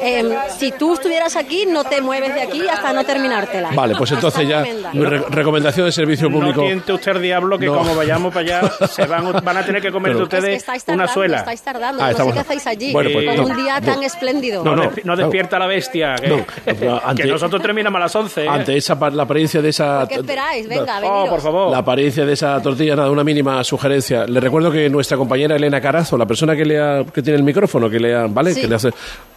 Eh, 0.00 0.36
si 0.58 0.72
tú 0.72 0.94
estuvieras 0.94 1.36
aquí, 1.36 1.66
no 1.66 1.84
te 1.84 2.00
mueves 2.00 2.34
de 2.34 2.42
aquí 2.42 2.66
hasta 2.68 2.92
no 2.92 3.04
terminártela. 3.04 3.70
Vale, 3.74 3.94
pues 3.96 4.12
entonces 4.12 4.46
ya 4.48 4.62
re- 4.92 5.24
recomendación 5.30 5.86
de 5.86 5.92
servicio 5.92 6.28
No 6.28 6.38
público. 6.38 6.62
tiente 6.62 6.92
usted 6.92 7.16
el 7.16 7.22
diablo 7.22 7.58
que 7.58 7.66
No. 7.66 7.76
como 7.78 7.94
vayamos 7.94 8.32
para 8.34 8.58
allá 8.60 8.72
se 8.88 9.06
van, 9.06 9.32
van 9.44 9.56
a 9.56 9.64
tener 9.64 9.80
que 9.82 9.90
comer 9.92 10.12
Pero- 10.12 10.26
de 10.26 10.54
Es 10.54 10.64
que 10.64 10.70
ustedes 10.76 10.88
una 10.94 11.08
suela. 11.08 11.38
estáis 11.38 11.62
tardando. 11.62 12.02
Ah, 12.02 12.06
no 12.06 12.10
estamos- 12.10 12.32
sé 12.32 12.34
qué 12.34 12.40
hacéis 12.40 12.66
allí. 12.66 12.92
Bueno, 12.92 13.10
pues, 13.12 13.26
con 13.26 13.36
no, 13.36 13.42
un 13.46 13.56
día 13.56 13.80
no. 13.80 13.86
tan 13.86 14.02
espléndido. 14.02 14.64
No, 14.64 14.74
No, 14.76 14.84
no, 14.84 14.90
despi- 14.90 15.04
no 15.04 15.12
no. 15.16 15.22
despierta 15.22 15.58
la 15.58 15.66
bestia, 15.66 16.14
que, 16.16 16.28
No, 16.28 17.00
ante- 17.04 17.22
que 17.22 17.28
nosotros 17.28 17.62
terminamos 17.62 17.98
a 17.98 18.00
las 18.04 18.14
11. 18.16 18.44
¿eh? 18.44 18.48
Ante 18.48 18.76
esa 18.76 18.94
la 19.10 19.22
apariencia 19.24 19.60
de 19.62 19.68
esa 19.68 20.06
¿Qué 20.08 20.16
esperáis? 20.16 20.68
Venga, 20.68 21.00
Oh, 21.04 21.26
por 21.28 21.40
favor. 21.40 21.70
la 21.70 21.78
apariencia 21.78 22.24
de 22.24 22.32
esa 22.32 22.60
tortilla, 22.62 22.96
nada, 22.96 23.10
una 23.10 23.24
mínima 23.24 23.62
sugerencia. 23.64 24.26
Le 24.26 24.40
recuerdo 24.40 24.70
que 24.70 24.88
nuestra 24.88 25.16
compañera 25.16 25.56
Elena 25.56 25.80
Carazo, 25.80 26.16
la 26.16 26.26
persona 26.26 26.54
que 26.56 26.64
le 26.64 26.80
ha- 26.80 27.04
que 27.04 27.22
tiene 27.22 27.36
el 27.38 27.42
micrófono, 27.44 27.88
que 27.90 27.98
le 28.00 28.14
ha, 28.14 28.26
¿vale? 28.28 28.54
Sí. 28.54 28.62
Que 28.62 28.68
le 28.68 28.74
hace 28.76 28.90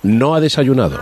no 0.03 0.35
ha 0.35 0.39
desayunado. 0.39 0.99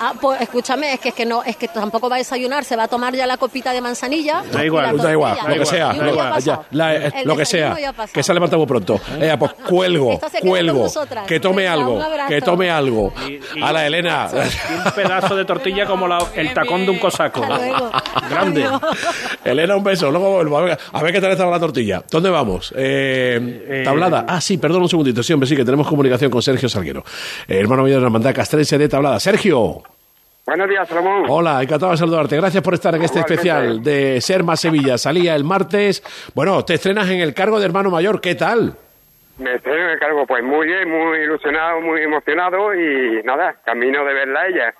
Ah, 0.00 0.14
pues 0.20 0.40
escúchame, 0.40 0.92
es 0.94 1.00
que, 1.00 1.08
es 1.10 1.14
que 1.14 1.26
no, 1.26 1.42
es 1.42 1.56
que 1.56 1.68
tampoco 1.68 2.08
va 2.08 2.16
a 2.16 2.18
desayunar, 2.18 2.64
se 2.64 2.76
va 2.76 2.84
a 2.84 2.88
tomar 2.88 3.14
ya 3.14 3.26
la 3.26 3.36
copita 3.36 3.72
de 3.72 3.80
manzanilla. 3.80 4.42
Da 4.52 4.64
igual, 4.64 4.96
da 4.96 5.12
igual, 5.12 5.36
lo 5.48 5.54
que 5.58 5.66
sea, 5.66 5.92
lo, 5.92 6.38
ya 6.38 6.60
la- 6.70 6.94
eh, 6.96 7.12
lo 7.24 7.36
que 7.36 7.44
sea, 7.44 7.76
que 8.12 8.22
se 8.22 8.32
ha 8.32 8.34
levantado 8.34 8.58
muy 8.58 8.66
pronto. 8.66 9.00
Eh, 9.20 9.34
pues 9.38 9.52
cuelgo, 9.68 10.20
cuelgo, 10.40 10.86
que 11.26 11.40
tome 11.40 11.62
Venga, 11.62 11.72
algo, 11.72 12.00
que 12.28 12.40
tome 12.40 12.70
algo. 12.70 13.12
Y- 13.28 13.32
y- 13.58 13.62
A 13.62 13.72
la 13.72 13.86
Elena. 13.86 14.28
Y 14.70 14.86
un 14.86 14.92
pedazo 14.94 15.36
de 15.36 15.44
tortilla 15.44 15.86
como 15.86 16.06
la- 16.08 16.18
el 16.34 16.52
tacón 16.54 16.84
de 16.84 16.90
un 16.92 16.98
cosaco. 16.98 17.40
Grande. 18.30 18.64
Elena, 19.44 19.76
un 19.76 19.84
beso, 19.84 20.10
luego 20.10 20.32
vuelvo. 20.34 20.58
A 20.58 20.62
ver, 20.62 20.78
a 20.92 21.02
ver 21.02 21.12
qué 21.12 21.20
tal 21.20 21.32
estaba 21.32 21.50
la 21.50 21.60
tortilla. 21.60 22.02
¿Dónde 22.10 22.30
vamos? 22.30 22.72
Eh, 22.76 23.64
Eh, 23.68 23.82
tablada. 23.84 24.24
Ah, 24.28 24.40
sí, 24.40 24.58
perdón 24.58 24.82
un 24.82 24.88
segundito. 24.88 25.22
Sí, 25.22 25.32
hombre, 25.32 25.48
sí, 25.48 25.56
que 25.56 25.64
tenemos 25.64 25.86
comunicación 25.86 26.30
con 26.30 26.42
Sergio 26.42 26.68
Salguero, 26.68 27.04
eh, 27.46 27.58
hermano 27.58 27.82
mayor 27.82 27.96
de 27.96 28.00
la 28.02 28.06
hermandad 28.06 28.34
castrense 28.34 28.78
de 28.78 28.88
Tablada. 28.88 29.18
Sergio. 29.20 29.82
Buenos 30.48 30.66
días, 30.66 30.88
Salomón. 30.88 31.26
Hola, 31.28 31.62
encantado 31.62 31.92
de 31.92 31.98
saludarte. 31.98 32.34
Gracias 32.34 32.62
por 32.62 32.72
estar 32.72 32.94
en 32.94 33.02
este 33.02 33.18
especial 33.18 33.82
de 33.82 34.18
Ser 34.22 34.44
Más 34.44 34.58
Sevilla. 34.58 34.96
Salía 34.96 35.34
el 35.34 35.44
martes. 35.44 36.02
Bueno, 36.34 36.64
te 36.64 36.72
estrenas 36.72 37.06
en 37.10 37.20
el 37.20 37.34
cargo 37.34 37.60
de 37.60 37.66
hermano 37.66 37.90
mayor. 37.90 38.18
¿Qué 38.22 38.34
tal? 38.34 38.74
Me 39.36 39.56
estoy 39.56 39.78
en 39.78 39.90
el 39.90 39.98
cargo, 39.98 40.26
pues 40.26 40.42
muy 40.42 40.66
bien, 40.66 40.88
muy 40.88 41.18
ilusionado, 41.18 41.82
muy 41.82 42.00
emocionado 42.00 42.74
y 42.74 43.22
nada, 43.24 43.56
camino 43.62 44.02
de 44.06 44.14
verla 44.14 44.40
a 44.40 44.46
ella. 44.46 44.74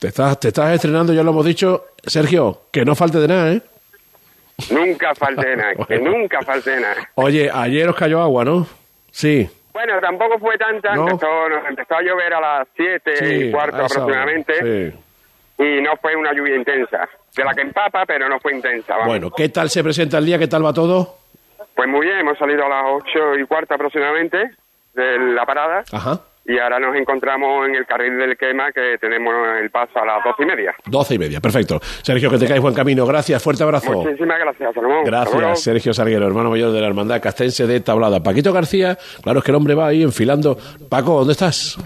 Te 0.00 0.08
estás, 0.08 0.40
te 0.40 0.48
estás 0.48 0.74
estrenando, 0.74 1.12
ya 1.12 1.22
lo 1.22 1.30
hemos 1.30 1.46
dicho. 1.46 1.84
Sergio, 2.04 2.62
que 2.72 2.84
no 2.84 2.96
falte 2.96 3.18
de 3.18 3.28
nada, 3.28 3.52
¿eh? 3.52 3.62
Nunca 4.72 5.14
falte 5.14 5.54
nada, 5.54 5.74
que 5.86 6.00
nunca 6.00 6.42
falte 6.42 6.80
nada. 6.80 7.08
Oye, 7.14 7.48
ayer 7.48 7.88
os 7.88 7.94
cayó 7.94 8.20
agua, 8.20 8.44
¿no? 8.44 8.66
Sí. 9.12 9.48
Bueno, 9.72 10.00
tampoco 10.00 10.40
fue 10.40 10.58
tanta, 10.58 10.96
¿No? 10.96 11.06
empezó, 11.08 11.94
a 11.94 12.02
llover 12.02 12.34
a 12.34 12.40
las 12.40 12.68
siete 12.74 13.16
sí 13.16 13.34
y 13.34 13.52
cuarto 13.52 13.84
aproximadamente 13.84 14.90
sí. 14.90 14.98
Y 15.64 15.80
no 15.82 15.90
fue 16.00 16.16
una 16.16 16.32
lluvia 16.32 16.56
intensa, 16.56 17.08
de 17.36 17.44
la 17.44 17.54
que 17.54 17.62
empapa, 17.62 18.04
pero 18.06 18.28
no 18.28 18.38
fue 18.40 18.54
intensa. 18.54 18.94
vamos. 18.94 19.06
Bueno, 19.08 19.30
¿qué 19.30 19.48
tal 19.48 19.70
se 19.70 19.82
presenta 19.82 20.18
el 20.18 20.26
día? 20.26 20.38
¿Qué 20.38 20.48
tal 20.48 20.64
va 20.64 20.72
todo? 20.72 21.16
Pues 21.74 21.88
muy 21.88 22.06
bien, 22.06 22.18
hemos 22.18 22.36
salido 22.38 22.64
a 22.66 22.68
las 22.68 22.84
ocho 22.94 23.34
y 23.40 23.44
cuarto 23.46 23.74
aproximadamente 23.74 24.50
de 24.94 25.18
la 25.34 25.46
parada 25.46 25.82
Ajá. 25.90 26.20
y 26.44 26.58
ahora 26.58 26.78
nos 26.78 26.94
encontramos 26.96 27.66
en 27.66 27.76
el 27.76 27.86
carril 27.86 28.18
del 28.18 28.36
quema 28.36 28.70
que 28.72 28.98
tenemos 29.00 29.32
el 29.58 29.70
paso 29.70 29.98
a 30.00 30.04
las 30.04 30.22
doce 30.22 30.42
y 30.42 30.46
media. 30.46 30.74
Doce 30.84 31.14
y 31.14 31.18
media, 31.18 31.40
perfecto. 31.40 31.80
Sergio, 31.80 32.30
que 32.30 32.36
te 32.36 32.46
caes 32.46 32.60
buen 32.60 32.74
camino. 32.74 33.06
Gracias, 33.06 33.42
fuerte 33.42 33.62
abrazo. 33.62 33.90
Muchísimas 33.90 34.38
gracias, 34.38 34.74
Salomón. 34.74 35.04
Gracias, 35.04 35.62
Sergio 35.62 35.94
Salguero, 35.94 36.26
hermano 36.26 36.50
mayor 36.50 36.72
de 36.72 36.80
la 36.82 36.88
Hermandad 36.88 37.22
Castense 37.22 37.66
de 37.66 37.80
Tablada. 37.80 38.22
Paquito 38.22 38.52
García, 38.52 38.98
claro, 39.22 39.38
es 39.38 39.44
que 39.44 39.50
el 39.50 39.56
hombre 39.56 39.74
va 39.74 39.86
ahí 39.86 40.02
enfilando. 40.02 40.58
Paco, 40.90 41.20
¿dónde 41.20 41.32
estás? 41.32 41.78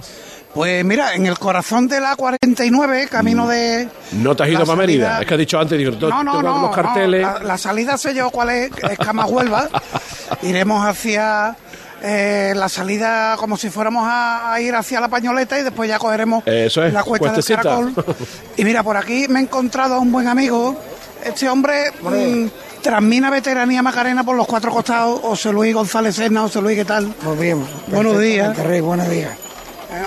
Pues 0.56 0.82
mira, 0.86 1.14
en 1.14 1.26
el 1.26 1.38
corazón 1.38 1.86
de 1.86 2.00
la 2.00 2.16
49, 2.16 3.08
camino 3.10 3.46
de... 3.46 3.88
¿No 4.12 4.34
te 4.34 4.42
has 4.44 4.48
ido 4.48 4.64
para 4.64 4.76
Mérida? 4.76 5.20
Es 5.20 5.26
que 5.26 5.34
has 5.34 5.38
dicho 5.38 5.58
antes, 5.60 5.76
digo, 5.76 5.92
No, 6.08 6.24
no, 6.24 6.40
no, 6.42 6.62
los 6.62 6.74
carteles. 6.74 7.20
no, 7.22 7.38
La, 7.40 7.44
la 7.44 7.58
salida 7.58 7.98
sé 7.98 8.14
yo 8.14 8.30
cuál 8.30 8.48
es, 8.50 8.70
es 8.90 8.98
Camahuelva. 8.98 9.68
Iremos 10.42 10.82
hacia 10.86 11.54
eh, 12.02 12.54
la 12.56 12.70
salida 12.70 13.36
como 13.38 13.58
si 13.58 13.68
fuéramos 13.68 14.06
a, 14.08 14.54
a 14.54 14.60
ir 14.62 14.74
hacia 14.74 14.98
la 14.98 15.08
pañoleta 15.08 15.58
y 15.58 15.62
después 15.62 15.90
ya 15.90 15.98
cogeremos 15.98 16.42
Eso 16.46 16.82
es, 16.84 16.92
la 16.94 17.02
cuesta 17.02 17.26
del 17.26 17.34
cuestecita. 17.34 17.62
caracol. 17.62 17.92
Y 18.56 18.64
mira, 18.64 18.82
por 18.82 18.96
aquí 18.96 19.26
me 19.28 19.40
he 19.40 19.42
encontrado 19.42 19.96
a 19.96 19.98
un 19.98 20.10
buen 20.10 20.26
amigo. 20.26 20.74
Este 21.22 21.50
hombre 21.50 21.90
mm, 22.00 22.46
transmina 22.82 23.28
veteranía 23.28 23.82
Macarena 23.82 24.24
por 24.24 24.34
los 24.36 24.46
cuatro 24.46 24.70
costados. 24.70 25.20
José 25.20 25.52
Luis 25.52 25.74
González 25.74 26.16
Serna, 26.16 26.40
José 26.40 26.62
Luis, 26.62 26.76
¿qué 26.78 26.84
tal? 26.86 27.12
Muy 27.24 27.36
bien. 27.36 27.62
Buenos 27.88 28.18
días. 28.18 28.46
perfectamente, 28.46 28.62
Rey, 28.62 28.80
buenos 28.80 29.10
días. 29.10 29.30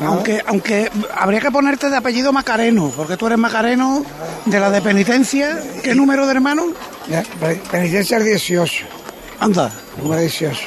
Aunque, 0.02 0.42
aunque 0.46 0.92
habría 1.16 1.40
que 1.40 1.52
ponerte 1.52 1.90
de 1.90 1.98
apellido 1.98 2.32
Macareno, 2.32 2.92
porque 2.96 3.18
tú 3.18 3.28
eres 3.28 3.38
Macareno 3.38 4.04
de 4.46 4.60
la 4.60 4.70
de 4.70 4.82
penitencia. 4.82 5.62
¿Qué 5.84 5.96
número 5.96 6.26
de 6.26 6.32
hermano? 6.34 6.68
Ya, 7.08 7.24
Penitencia 7.72 8.18
el 8.18 8.26
18. 8.26 8.86
Anda. 9.40 9.72
Número 10.02 10.20
18. 10.22 10.60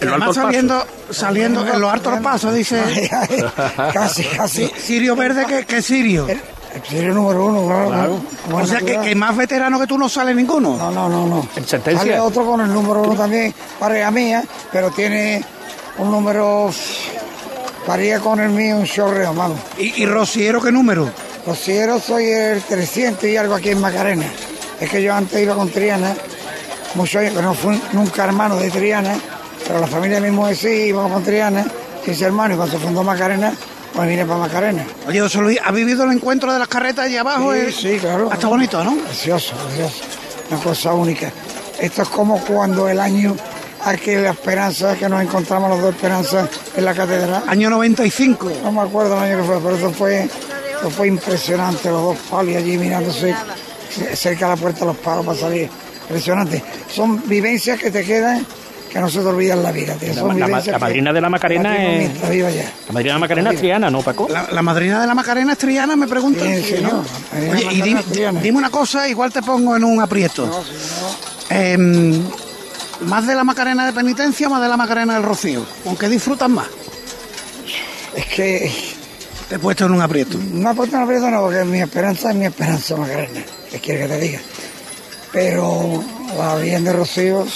Además 0.00 0.34
saliendo, 0.34 0.84
saliendo 1.10 1.66
en 1.66 1.80
los 1.80 1.92
altos 1.92 2.20
pasos, 2.20 2.54
dice. 2.54 2.80
Ay, 2.80 3.08
ay, 3.12 3.92
casi, 3.92 4.24
casi. 4.24 4.66
Sirio 4.78 5.14
Verde 5.14 5.46
que, 5.46 5.64
que 5.64 5.80
Sirio. 5.80 6.26
El 6.28 6.82
serio 6.84 7.14
número 7.14 7.46
uno, 7.46 7.66
claro. 7.66 7.88
Claro. 7.88 8.62
O 8.62 8.66
sea 8.66 8.80
que, 8.80 8.98
que 9.00 9.14
más 9.14 9.34
veterano 9.34 9.80
que 9.80 9.86
tú 9.86 9.96
no 9.96 10.08
sale 10.10 10.34
ninguno. 10.34 10.76
No, 10.76 10.90
no, 10.90 11.08
no, 11.08 11.26
no. 11.26 11.48
En 11.56 11.66
sentencia. 11.66 12.00
Sale 12.02 12.20
otro 12.20 12.44
con 12.44 12.60
el 12.60 12.70
número 12.72 13.02
uno 13.02 13.14
también, 13.14 13.54
pareja 13.78 14.10
mía, 14.10 14.44
pero 14.70 14.90
tiene 14.90 15.42
un 15.96 16.10
número. 16.10 16.70
Paría 17.86 18.18
con 18.20 18.40
el 18.40 18.50
mío, 18.50 18.76
un 18.76 18.84
chorreo, 18.84 19.32
vamos. 19.32 19.58
¿Y, 19.78 20.02
y 20.02 20.06
Rociero 20.06 20.60
qué 20.60 20.72
número? 20.72 21.08
Rociero 21.46 22.00
soy 22.00 22.24
el 22.30 22.60
300 22.62 23.24
y 23.24 23.36
algo 23.36 23.54
aquí 23.54 23.70
en 23.70 23.80
Macarena. 23.80 24.26
Es 24.80 24.90
que 24.90 25.02
yo 25.02 25.14
antes 25.14 25.40
iba 25.40 25.54
con 25.54 25.70
Triana, 25.70 26.14
muchos 26.94 27.20
años, 27.20 27.32
pero 27.36 27.46
no 27.48 27.54
fui 27.54 27.80
nunca 27.92 28.24
hermano 28.24 28.56
de 28.56 28.70
Triana, 28.70 29.14
pero 29.66 29.78
la 29.80 29.86
familia 29.86 30.20
mismo 30.20 30.46
de 30.48 30.56
sí 30.56 30.68
iba 30.68 31.08
con 31.08 31.22
Triana, 31.22 31.64
quince 32.04 32.24
hermanos, 32.24 32.56
y 32.56 32.58
cuando 32.58 32.76
se 32.78 32.84
fundó 32.84 33.04
Macarena, 33.04 33.52
pues 33.94 34.08
vine 34.08 34.26
para 34.26 34.40
Macarena. 34.40 34.84
Oye, 35.06 35.20
José 35.20 35.38
Luis, 35.38 35.58
¿has 35.64 35.72
vivido 35.72 36.04
el 36.04 36.12
encuentro 36.12 36.52
de 36.52 36.58
las 36.58 36.68
carretas 36.68 37.06
allá 37.06 37.20
abajo? 37.20 37.52
Sí, 37.54 37.58
Eh, 37.60 37.72
sí, 37.72 37.98
claro. 38.00 38.30
Está 38.32 38.48
bonito, 38.48 38.82
¿no? 38.82 38.96
Precioso, 38.96 39.54
precioso. 39.68 40.02
Una 40.50 40.60
cosa 40.60 40.92
única. 40.92 41.30
Esto 41.78 42.02
es 42.02 42.08
como 42.08 42.38
cuando 42.44 42.88
el 42.88 42.98
año 43.00 43.36
aquí 43.86 44.14
la 44.16 44.30
esperanza, 44.30 44.96
que 44.96 45.08
nos 45.08 45.22
encontramos 45.22 45.70
los 45.70 45.80
dos 45.80 45.94
esperanzas 45.94 46.48
en 46.76 46.84
la 46.84 46.94
catedral. 46.94 47.42
Año 47.46 47.70
95. 47.70 48.50
No 48.62 48.72
me 48.72 48.80
acuerdo 48.82 49.16
el 49.16 49.22
año 49.22 49.38
que 49.38 49.44
fue, 49.44 49.60
pero 49.60 49.76
eso 49.76 49.90
fue, 49.92 50.24
eso 50.24 50.90
fue 50.90 51.08
impresionante, 51.08 51.88
los 51.90 52.02
dos 52.02 52.16
palos 52.30 52.56
allí 52.56 52.76
mirándose 52.78 53.34
cerca 54.14 54.46
de 54.46 54.50
la 54.54 54.60
puerta 54.60 54.80
de 54.80 54.86
los 54.86 54.96
palos 54.96 55.24
para 55.24 55.38
salir. 55.38 55.68
Impresionante. 56.02 56.62
Son 56.92 57.22
vivencias 57.28 57.78
que 57.80 57.90
te 57.90 58.04
quedan 58.04 58.46
que 58.92 59.00
no 59.00 59.10
se 59.10 59.18
te 59.18 59.26
olvidan 59.26 59.58
en 59.58 59.64
la 59.64 59.72
vida. 59.72 59.94
tío. 59.94 60.08
La, 60.08 60.14
Son 60.14 60.28
la- 60.28 60.34
la 60.34 60.46
vivencias 60.46 60.76
que- 60.76 60.80
madrina 60.80 61.12
de 61.12 61.20
la 61.20 61.28
Macarena 61.28 61.76
es. 61.92 61.98
mientras 61.98 62.30
viva 62.30 62.50
ya. 62.50 62.62
La 62.86 62.92
madrina 62.92 63.12
de 63.12 63.12
la 63.14 63.18
Macarena 63.18 63.50
es 63.50 63.58
Triana, 63.58 63.90
¿no, 63.90 64.02
Paco? 64.02 64.28
La, 64.30 64.48
la 64.52 64.62
madrina 64.62 65.00
de 65.00 65.06
la 65.06 65.14
Macarena 65.14 65.52
es 65.52 65.58
Triana, 65.58 65.96
me 65.96 66.06
preguntan. 66.06 66.46
Sí, 66.48 66.62
Sí. 66.62 66.82
¿no? 66.82 67.02
Oye, 67.52 67.66
y 67.72 67.82
dime, 67.82 68.02
una 68.58 68.70
cosa, 68.70 69.08
igual 69.08 69.32
te 69.32 69.42
pongo 69.42 69.76
en 69.76 69.84
un 69.84 70.00
aprieto. 70.00 70.48
Em, 71.50 72.22
¿Más 73.00 73.26
de 73.26 73.34
la 73.34 73.44
Macarena 73.44 73.84
de 73.86 73.92
penitencia 73.92 74.48
más 74.48 74.62
de 74.62 74.68
la 74.68 74.76
Macarena 74.76 75.14
del 75.14 75.22
Rocío? 75.22 75.64
¿Con 75.84 75.96
qué 75.96 76.08
disfrutas 76.08 76.48
más? 76.48 76.66
Es 78.14 78.26
que 78.26 78.72
Te 79.48 79.56
he 79.56 79.58
puesto 79.58 79.84
en 79.86 79.92
un 79.92 80.00
aprieto. 80.02 80.38
no 80.52 80.70
ha 80.70 80.74
puesto 80.74 80.96
en 80.96 81.02
aprieto, 81.02 81.30
no, 81.30 81.42
porque 81.42 81.64
mi 81.64 81.80
esperanza 81.80 82.30
es 82.30 82.36
mi 82.36 82.46
esperanza, 82.46 82.96
Macarena. 82.96 83.42
¿Qué 83.70 83.78
quiere 83.80 84.00
que 84.02 84.08
te 84.08 84.20
diga? 84.20 84.40
Pero 85.32 86.02
la 86.38 86.56
Virgen 86.56 86.84
de 86.84 86.92
Rocío 86.94 87.46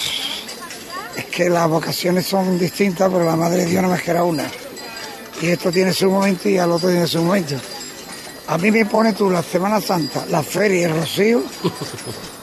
es 1.16 1.25
que 1.26 1.49
las 1.49 1.68
vocaciones 1.68 2.26
son 2.26 2.59
distintas, 2.59 3.11
pero 3.11 3.25
la 3.25 3.37
Madre 3.37 3.64
de 3.64 3.66
Dios 3.66 3.82
no 3.82 3.88
más 3.88 4.02
que 4.02 4.11
era 4.11 4.23
una. 4.25 4.44
Y 5.40 5.47
esto 5.49 5.73
tiene 5.73 5.92
su 5.94 6.11
momento 6.11 6.49
y 6.50 6.59
al 6.59 6.70
otro 6.70 6.90
tiene 6.90 7.06
su 7.06 7.23
momento. 7.23 7.54
A 8.50 8.59
mí 8.59 8.71
me 8.71 8.85
pone 8.85 9.12
tú 9.12 9.30
la 9.30 9.42
Semana 9.42 9.80
Santa, 9.80 10.25
la 10.30 10.42
feria 10.42 10.80
y 10.80 10.83
el 10.85 10.90
Rocío, 10.97 11.42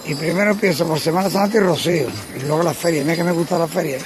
y 0.06 0.16
primero 0.16 0.52
empiezo 0.52 0.88
por 0.88 1.00
Semana 1.00 1.30
Santa 1.30 1.58
y 1.58 1.60
Rocío, 1.60 2.08
y 2.38 2.46
luego 2.48 2.64
la 2.64 2.74
feria. 2.74 3.04
Mira 3.04 3.16
que 3.18 3.24
me 3.26 3.32
gusta 3.34 3.58
la 3.60 3.68
feria. 3.68 3.98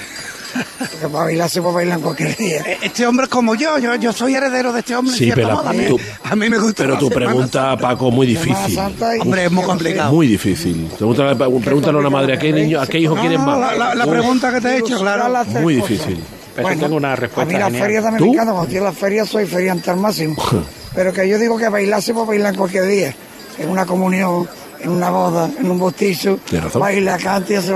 Porque 0.80 1.08
para 1.08 1.24
bailar 1.26 1.50
se 1.50 1.62
puede 1.62 1.76
bailar 1.76 1.98
en 2.00 2.04
cualquier 2.04 2.36
día. 2.36 2.60
Eh, 2.66 2.78
Este 2.82 3.06
hombre 3.08 3.24
es 3.26 3.30
como 3.30 3.56
yo, 3.56 3.78
yo, 3.78 3.96
yo 3.96 4.12
soy 4.12 4.36
heredero 4.36 4.74
de 4.74 4.80
este 4.80 4.94
hombre. 4.96 5.16
Sí, 5.16 5.32
pero 5.34 5.52
modo. 5.54 5.70
a, 5.70 5.72
mí, 5.74 5.86
tú- 5.88 6.00
a 6.26 6.36
mí 6.36 6.50
me 6.50 6.58
gusta. 6.58 6.84
Pero 6.84 6.98
tu 6.98 7.10
pregunta, 7.10 7.78
Paco, 7.78 8.12
muy 8.12 8.34
Semana 8.36 8.50
difícil. 8.58 8.76
Santa 8.76 9.16
y- 9.16 9.20
Hombre, 9.22 9.46
es 9.46 9.52
muy 9.52 9.64
complicado. 9.64 10.12
Muy 10.12 10.28
difícil. 10.28 10.90
Pregúntale, 10.98 11.36
pregúntale 11.36 11.98
a 11.98 12.00
una 12.02 12.10
madre, 12.10 12.34
¿a 12.34 12.40
qué 12.40 12.52
niño, 12.52 12.82
a 12.82 12.88
qué 12.88 13.00
hijo 13.00 13.16
No, 13.16 13.22
quieres 13.22 13.40
no, 13.40 13.46
más? 13.46 13.60
la, 13.60 13.76
la- 13.78 13.96
la 13.96 14.06
pregunta 14.08 14.52
que 14.54 14.60
te 14.60 14.68
he 14.70 14.78
hecho, 14.80 15.00
claro. 15.00 15.32
Muy 15.62 15.76
difícil. 15.76 16.22
Pero 16.56 16.68
tengo 16.68 16.96
una 16.98 17.16
respuesta 17.16 17.44
A 17.44 17.46
mí 17.54 17.58
la 17.58 17.66
genial. 17.68 17.84
feria 17.84 18.02
también 18.02 18.18
¿Tú? 18.20 18.26
me 18.26 18.32
encanta, 18.34 18.52
cuando 18.52 18.64
estoy 18.68 18.78
en 18.80 18.84
la 18.84 18.92
feria 18.92 19.26
soy 19.26 19.46
feriante 19.46 19.90
al 19.92 19.98
máximo. 19.98 20.36
Pero 20.94 21.14
que 21.14 21.28
yo 21.28 21.40
digo 21.40 21.58
que 21.58 21.70
bailar 21.70 22.02
se 22.02 22.14
puede 22.14 22.28
bailar 22.28 22.54
en 22.54 22.60
cualquier 22.60 22.88
día. 22.88 23.16
En 23.58 23.70
una 23.70 23.86
comunión, 23.86 24.48
en 24.80 24.90
una 24.90 25.10
boda, 25.10 25.50
en 25.58 25.70
un 25.70 25.80
bautizo. 25.80 26.40
Baila, 26.74 27.18
canta 27.18 27.54
y 27.54 27.56
hace... 27.56 27.74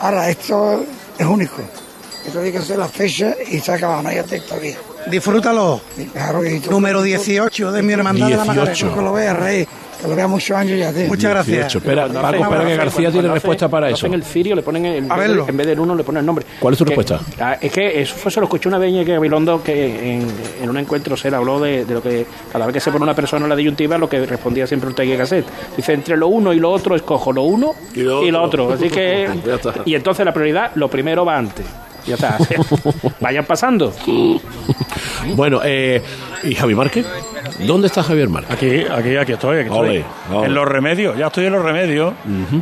Ahora, 0.00 0.28
esto 0.28 0.84
es 1.18 1.26
único. 1.26 1.56
Esto 2.26 2.40
tiene 2.40 2.52
que 2.52 2.64
ser 2.64 2.78
la 2.78 2.88
fecha 2.88 3.34
y 3.50 3.60
se 3.60 3.72
ha 3.72 3.74
acabado, 3.74 4.02
no 4.02 4.08
hay 4.08 4.18
otra 4.18 4.36
historia. 4.36 4.76
Disfrútalo. 5.10 5.80
Claro, 6.12 6.44
y 6.44 6.60
tú- 6.60 6.70
Número 6.70 7.02
18 7.02 7.72
de 7.72 7.82
mi 7.82 7.92
hermandad 7.92 8.28
de 8.28 8.36
la 8.36 8.42
18. 8.44 8.86
Macarena. 8.86 8.94
Que 8.94 9.02
lo 9.04 9.12
veas, 9.12 9.36
rey. 9.38 9.68
Que 10.00 10.08
lo 10.08 10.16
veas 10.16 10.28
muchos 10.28 10.56
años 10.56 10.78
ya, 10.78 10.92
tío. 10.92 11.06
Muchas 11.06 11.30
gracias. 11.30 11.56
18. 11.72 11.78
Espera, 11.78 12.02
Cuando 12.02 12.20
Paco, 12.20 12.42
espera 12.44 12.64
que 12.66 12.76
García 12.76 13.10
tiene 13.10 13.28
respuesta 13.28 13.68
para 13.68 13.86
eso. 13.88 13.96
hacen 13.96 14.14
el 14.14 14.22
cirio 14.24 14.54
le 14.54 14.62
ponen 14.62 14.84
el, 14.86 14.94
en, 15.04 15.12
A 15.12 15.16
vez 15.16 15.28
verlo. 15.28 15.44
de, 15.44 15.50
en 15.50 15.56
vez 15.56 15.66
del 15.66 15.80
uno 15.80 15.94
le 15.94 16.04
ponen 16.04 16.20
el 16.20 16.26
nombre. 16.26 16.44
¿Cuál 16.58 16.74
es 16.74 16.78
tu 16.78 16.84
Que- 16.84 16.94
respuesta? 16.94 17.20
ah, 17.40 17.56
es 17.60 17.72
que 17.72 18.02
eso 18.02 18.14
fue, 18.16 18.30
se 18.30 18.40
lo 18.40 18.44
escuché 18.46 18.68
una 18.68 18.78
vez 18.78 18.92
en 18.92 19.04
Gabilondo 19.06 19.62
que 19.62 20.14
en, 20.14 20.26
en 20.62 20.68
un 20.70 20.76
encuentro 20.78 21.16
se 21.16 21.30
le 21.30 21.36
habló 21.36 21.60
de, 21.60 21.84
de 21.84 21.94
lo 21.94 22.02
que 22.02 22.26
cada 22.52 22.66
vez 22.66 22.74
que 22.74 22.80
se 22.80 22.90
pone 22.90 23.02
una 23.04 23.14
persona 23.14 23.44
en 23.46 23.50
la 23.50 23.56
disyuntiva 23.56 23.96
lo 23.96 24.08
que 24.08 24.24
respondía 24.26 24.66
siempre 24.66 24.88
un 24.90 24.94
Taller 24.94 25.16
Gasset. 25.16 25.44
Dice, 25.76 25.92
entre 25.94 26.16
lo 26.16 26.28
uno 26.28 26.52
y 26.52 26.58
lo 26.58 26.70
otro 26.70 26.96
escojo 26.96 27.32
lo 27.32 27.42
uno 27.42 27.74
Y 27.94 28.00
lo 28.00 28.22
y 28.24 28.30
lo 28.30 28.42
otro. 28.42 28.64
otro. 28.64 28.76
Así 28.76 28.90
que 28.90 29.28
y 29.86 29.94
entonces 29.94 30.24
la 30.26 30.34
prioridad, 30.34 30.72
lo 30.74 30.88
primero 30.88 31.24
va 31.24 31.38
antes. 31.38 31.64
Ya 32.06 32.14
está. 32.14 32.38
Vayan 33.20 33.44
pasando. 33.44 33.92
Bueno, 35.36 35.60
eh, 35.64 36.02
¿y 36.42 36.54
Javi 36.54 36.74
Márquez? 36.74 37.06
¿Dónde 37.60 37.86
está 37.86 38.02
Javier 38.02 38.28
Márquez? 38.28 38.50
Aquí, 38.54 38.84
aquí, 38.90 39.16
aquí 39.16 39.32
estoy, 39.32 39.60
aquí 39.60 39.70
estoy. 39.70 40.04
En 40.30 40.54
los 40.54 40.68
remedios, 40.68 41.16
ya 41.16 41.28
estoy 41.28 41.46
en 41.46 41.52
los 41.52 41.64
remedios, 41.64 42.12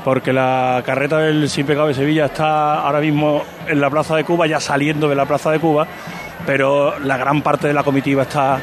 porque 0.05 0.33
la 0.33 0.83
carreta 0.87 1.19
del 1.19 1.49
Sin 1.49 1.67
Pecado 1.67 1.89
de 1.89 1.95
Sevilla 1.95 2.27
está 2.27 2.81
ahora 2.83 3.01
mismo 3.01 3.43
en 3.67 3.81
la 3.81 3.91
Plaza 3.91 4.15
de 4.17 4.25
Cuba, 4.25 4.47
ya 4.47 4.61
saliendo 4.61 5.09
de 5.09 5.17
la 5.17 5.27
Plaza 5.27 5.51
de 5.51 5.59
Cuba, 5.59 5.87
pero 6.47 6.99
la 7.01 7.17
gran 7.17 7.43
parte 7.43 7.67
de 7.67 7.75
la 7.75 7.83
comitiva 7.83 8.23
está 8.23 8.61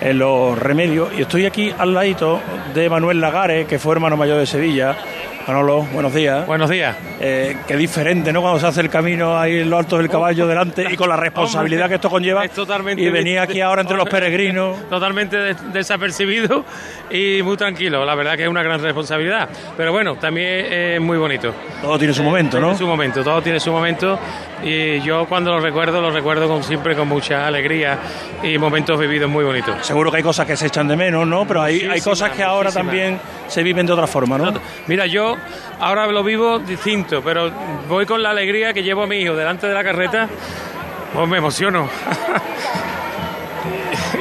en 0.00 0.18
los 0.18 0.58
remedios. 0.58 1.10
Y 1.16 1.22
estoy 1.22 1.46
aquí 1.46 1.72
al 1.76 1.94
ladito 1.94 2.40
de 2.74 2.88
Manuel 2.88 3.20
Lagares, 3.20 3.66
que 3.66 3.78
fue 3.78 3.94
hermano 3.94 4.16
mayor 4.16 4.38
de 4.38 4.46
Sevilla. 4.46 4.96
Manolo, 5.48 5.80
buenos 5.94 6.12
días. 6.12 6.46
Buenos 6.46 6.68
días. 6.68 6.94
Eh, 7.20 7.56
qué 7.66 7.74
diferente, 7.78 8.34
¿no? 8.34 8.42
Cuando 8.42 8.60
se 8.60 8.66
hace 8.66 8.82
el 8.82 8.90
camino 8.90 9.38
ahí 9.38 9.60
en 9.60 9.70
lo 9.70 9.78
alto 9.78 9.96
del 9.96 10.10
caballo 10.10 10.46
delante 10.46 10.86
y 10.90 10.94
con 10.94 11.08
la 11.08 11.16
responsabilidad 11.16 11.84
Hombre, 11.84 11.88
que 11.88 11.94
esto 11.94 12.10
conlleva. 12.10 12.44
es 12.44 12.50
totalmente 12.50 13.00
y 13.00 13.08
venía 13.08 13.40
aquí 13.44 13.62
ahora 13.62 13.80
entre 13.80 13.96
los 13.96 14.06
peregrinos. 14.10 14.76
Totalmente 14.90 15.38
des- 15.38 15.72
desapercibido 15.72 16.66
y 17.10 17.40
muy 17.42 17.56
tranquilo. 17.56 18.04
La 18.04 18.14
verdad 18.14 18.36
que 18.36 18.42
es 18.42 18.48
una 18.50 18.62
gran 18.62 18.82
responsabilidad. 18.82 19.48
Pero 19.74 19.90
bueno, 19.90 20.16
también 20.16 20.66
es 20.70 21.00
muy 21.00 21.16
bonito. 21.16 21.54
Todo 21.80 21.98
tiene 21.98 22.12
su 22.12 22.22
momento, 22.22 22.60
¿no? 22.60 22.66
Tiene 22.66 22.78
su 22.80 22.86
momento, 22.86 23.24
todo 23.24 23.40
tiene 23.40 23.58
su 23.58 23.72
momento. 23.72 24.18
Y 24.62 25.00
yo 25.00 25.24
cuando 25.30 25.52
lo 25.52 25.60
recuerdo, 25.60 26.02
lo 26.02 26.10
recuerdo 26.10 26.46
con, 26.46 26.62
siempre 26.62 26.94
con 26.94 27.08
mucha 27.08 27.46
alegría 27.46 27.98
y 28.42 28.58
momentos 28.58 29.00
vividos 29.00 29.30
muy 29.30 29.46
bonitos. 29.46 29.74
Seguro 29.86 30.10
que 30.10 30.18
hay 30.18 30.22
cosas 30.22 30.46
que 30.46 30.58
se 30.58 30.66
echan 30.66 30.88
de 30.88 30.96
menos, 30.96 31.26
¿no? 31.26 31.46
Pero 31.46 31.62
hay, 31.62 32.00
cosas 32.02 32.32
que 32.32 32.42
ahora 32.42 32.70
también 32.70 33.18
se 33.46 33.62
viven 33.62 33.86
de 33.86 33.94
otra 33.94 34.06
forma, 34.06 34.36
¿no? 34.36 34.52
Mira, 34.86 35.06
yo 35.06 35.37
ahora 35.80 36.06
lo 36.06 36.22
vivo 36.22 36.58
distinto, 36.58 37.22
pero 37.22 37.50
voy 37.88 38.06
con 38.06 38.22
la 38.22 38.30
alegría 38.30 38.72
que 38.72 38.82
llevo 38.82 39.02
a 39.02 39.06
mi 39.06 39.16
hijo 39.18 39.34
delante 39.34 39.66
de 39.66 39.74
la 39.74 39.84
carreta. 39.84 40.28
Pues 41.14 41.28
me 41.28 41.38
emociono. 41.38 41.88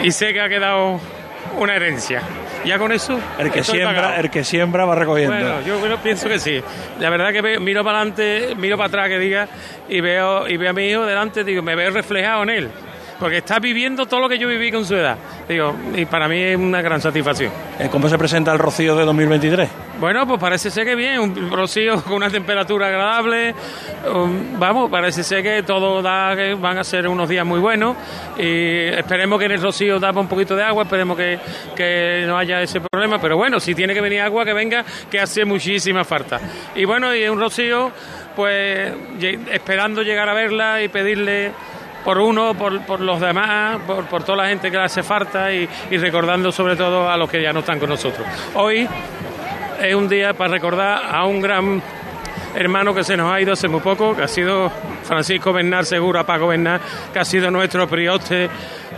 y 0.03 0.11
sé 0.11 0.33
que 0.33 0.41
ha 0.41 0.49
quedado 0.49 0.99
una 1.57 1.75
herencia. 1.75 2.21
Ya 2.65 2.77
con 2.77 2.91
eso. 2.91 3.19
El 3.37 3.51
que 3.51 3.63
siembra, 3.63 3.95
pagado. 4.01 4.21
el 4.21 4.29
que 4.29 4.43
siembra 4.43 4.85
va 4.85 4.95
recogiendo. 4.95 5.33
Bueno, 5.35 5.61
yo 5.61 5.79
bueno, 5.79 5.97
pienso 5.97 6.27
que 6.27 6.39
sí. 6.39 6.61
La 6.99 7.09
verdad 7.09 7.31
que 7.31 7.41
veo- 7.41 7.59
miro 7.61 7.83
para 7.83 7.99
adelante, 7.99 8.53
miro 8.57 8.77
para 8.77 8.87
atrás 8.87 9.07
que 9.09 9.19
diga 9.19 9.47
y 9.87 10.01
veo 10.01 10.47
y 10.47 10.57
veo 10.57 10.71
a 10.71 10.73
mi 10.73 10.87
hijo 10.87 11.05
delante, 11.05 11.43
digo, 11.43 11.61
me 11.61 11.75
veo 11.75 11.91
reflejado 11.91 12.43
en 12.43 12.49
él. 12.49 12.71
Porque 13.19 13.37
está 13.37 13.59
viviendo 13.59 14.05
todo 14.05 14.21
lo 14.21 14.29
que 14.29 14.37
yo 14.37 14.47
viví 14.47 14.71
con 14.71 14.85
su 14.85 14.95
edad. 14.95 15.17
Digo, 15.47 15.75
y 15.95 16.05
para 16.05 16.27
mí 16.27 16.39
es 16.39 16.57
una 16.57 16.81
gran 16.81 17.01
satisfacción. 17.01 17.51
Eh, 17.79 17.89
¿Cómo 17.91 18.09
se 18.09 18.17
presenta 18.17 18.51
el 18.51 18.59
rocío 18.59 18.95
de 18.95 19.05
2023? 19.05 19.69
Bueno, 19.99 20.27
pues 20.27 20.39
parece 20.39 20.69
ser 20.69 20.85
que 20.85 20.95
bien, 20.95 21.19
un 21.19 21.51
rocío 21.51 22.03
con 22.03 22.13
una 22.13 22.29
temperatura 22.29 22.87
agradable. 22.87 23.55
um, 24.13 24.59
vamos, 24.59 24.91
parece 24.91 25.23
ser 25.23 25.41
que 25.41 25.63
todo 25.63 26.01
da 26.03 26.35
que 26.35 26.53
van 26.53 26.77
a 26.77 26.83
ser 26.83 27.07
unos 27.07 27.27
días 27.27 27.45
muy 27.45 27.59
buenos. 27.59 27.95
Y 28.37 28.89
esperemos 28.89 29.39
que 29.39 29.45
en 29.45 29.51
el 29.53 29.61
rocío 29.61 29.99
tapa 29.99 30.19
un 30.19 30.27
poquito 30.27 30.55
de 30.55 30.63
agua, 30.63 30.83
esperemos 30.83 31.17
que, 31.17 31.39
que 31.75 32.25
no 32.27 32.37
haya 32.37 32.61
ese 32.61 32.79
problema. 32.79 33.19
Pero 33.19 33.37
bueno, 33.37 33.59
si 33.59 33.73
tiene 33.73 33.93
que 33.93 34.01
venir 34.01 34.21
agua, 34.21 34.45
que 34.45 34.53
venga, 34.53 34.85
que 35.09 35.19
hace 35.19 35.45
muchísima 35.45 36.03
falta. 36.03 36.39
Y 36.75 36.85
bueno, 36.85 37.15
y 37.15 37.27
un 37.27 37.39
rocío, 37.39 37.91
pues 38.35 38.93
esperando 39.51 40.03
llegar 40.03 40.29
a 40.29 40.33
verla 40.33 40.83
y 40.83 40.89
pedirle 40.89 41.51
por 42.03 42.19
uno, 42.19 42.53
por, 42.53 42.81
por 42.81 42.99
los 42.99 43.19
demás, 43.19 43.79
por, 43.85 44.05
por 44.05 44.23
toda 44.23 44.43
la 44.43 44.49
gente 44.49 44.71
que 44.71 44.77
le 44.77 44.83
hace 44.83 45.03
falta 45.03 45.51
y, 45.51 45.67
y 45.89 45.97
recordando 45.97 46.51
sobre 46.51 46.75
todo 46.75 47.09
a 47.09 47.17
los 47.17 47.29
que 47.29 47.41
ya 47.41 47.53
no 47.53 47.59
están 47.59 47.79
con 47.79 47.89
nosotros. 47.89 48.25
Hoy 48.55 48.87
es 49.81 49.95
un 49.95 50.07
día 50.07 50.33
para 50.33 50.51
recordar 50.51 51.01
a 51.11 51.25
un 51.25 51.41
gran 51.41 51.81
hermano 52.57 52.93
que 52.93 53.03
se 53.03 53.15
nos 53.15 53.31
ha 53.31 53.39
ido 53.39 53.53
hace 53.53 53.67
muy 53.67 53.79
poco, 53.81 54.15
que 54.15 54.23
ha 54.23 54.27
sido 54.27 54.71
Francisco 55.03 55.53
Bernal 55.53 55.85
Segura, 55.85 56.25
Paco 56.25 56.47
Bernal, 56.47 56.79
que 57.13 57.19
ha 57.19 57.25
sido 57.25 57.49
nuestro 57.51 57.87
prioste 57.87 58.49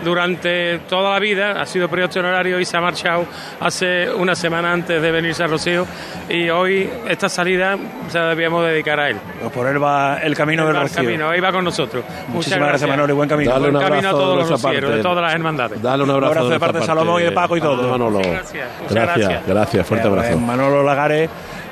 durante 0.03 0.79
toda 0.87 1.11
la 1.13 1.19
vida, 1.19 1.61
ha 1.61 1.65
sido 1.65 1.89
prioste 1.89 2.19
honorario 2.19 2.59
y 2.59 2.65
se 2.65 2.77
ha 2.77 2.81
marchado 2.81 3.25
hace 3.59 4.09
una 4.13 4.33
semana 4.33 4.71
antes 4.71 5.01
de 5.01 5.11
venirse 5.11 5.43
a 5.43 5.47
Rocío 5.47 5.85
y 6.29 6.49
hoy 6.49 6.89
esta 7.07 7.27
salida 7.27 7.77
se 8.07 8.17
la 8.17 8.29
debíamos 8.29 8.65
dedicar 8.65 8.97
a 8.99 9.09
él. 9.09 9.17
Pues 9.41 9.51
por 9.51 9.67
él 9.67 9.83
va 9.83 10.19
el 10.19 10.35
camino 10.35 10.61
Él 10.61 10.67
del 10.67 10.75
va 10.77 10.81
al 10.81 10.87
rocío. 10.87 11.03
camino, 11.03 11.29
ahí 11.29 11.41
va 11.41 11.51
con 11.51 11.65
nosotros. 11.65 12.03
Muchas 12.05 12.29
Muchísimas 12.33 12.67
gracias, 12.69 12.89
Manolo, 12.89 13.11
y 13.13 13.15
buen 13.15 13.27
camino. 13.29 13.51
Dale 13.51 13.67
un 13.67 13.73
Buen 13.73 13.85
camino 13.87 14.07
a 14.07 14.11
abrazo 14.11 14.17
todos 14.17 14.35
de 14.45 14.51
los 14.51 14.61
rocieros, 14.63 14.95
de 14.95 15.01
todas 15.01 15.21
las 15.23 15.33
hermandades. 15.33 15.81
Dale 15.81 16.03
un 16.03 16.09
abrazo, 16.11 16.31
Un 16.31 16.37
abrazo 16.37 16.49
de 16.49 16.59
parte 16.59 16.79
de 16.79 16.85
Salomón 16.85 17.21
y 17.21 17.25
de 17.25 17.31
Paco 17.33 17.57
y 17.57 17.61
todo. 17.61 17.89
Manolo. 17.89 18.19
Gracias, 18.19 18.67
muchas 18.79 18.93
Gracias, 18.95 19.17
gracias. 19.27 19.47
gracias, 19.47 19.87
fuerte 19.87 20.07
abrazo. 20.07 20.37
Manolo 20.37 20.83
Lagares, 20.83 21.29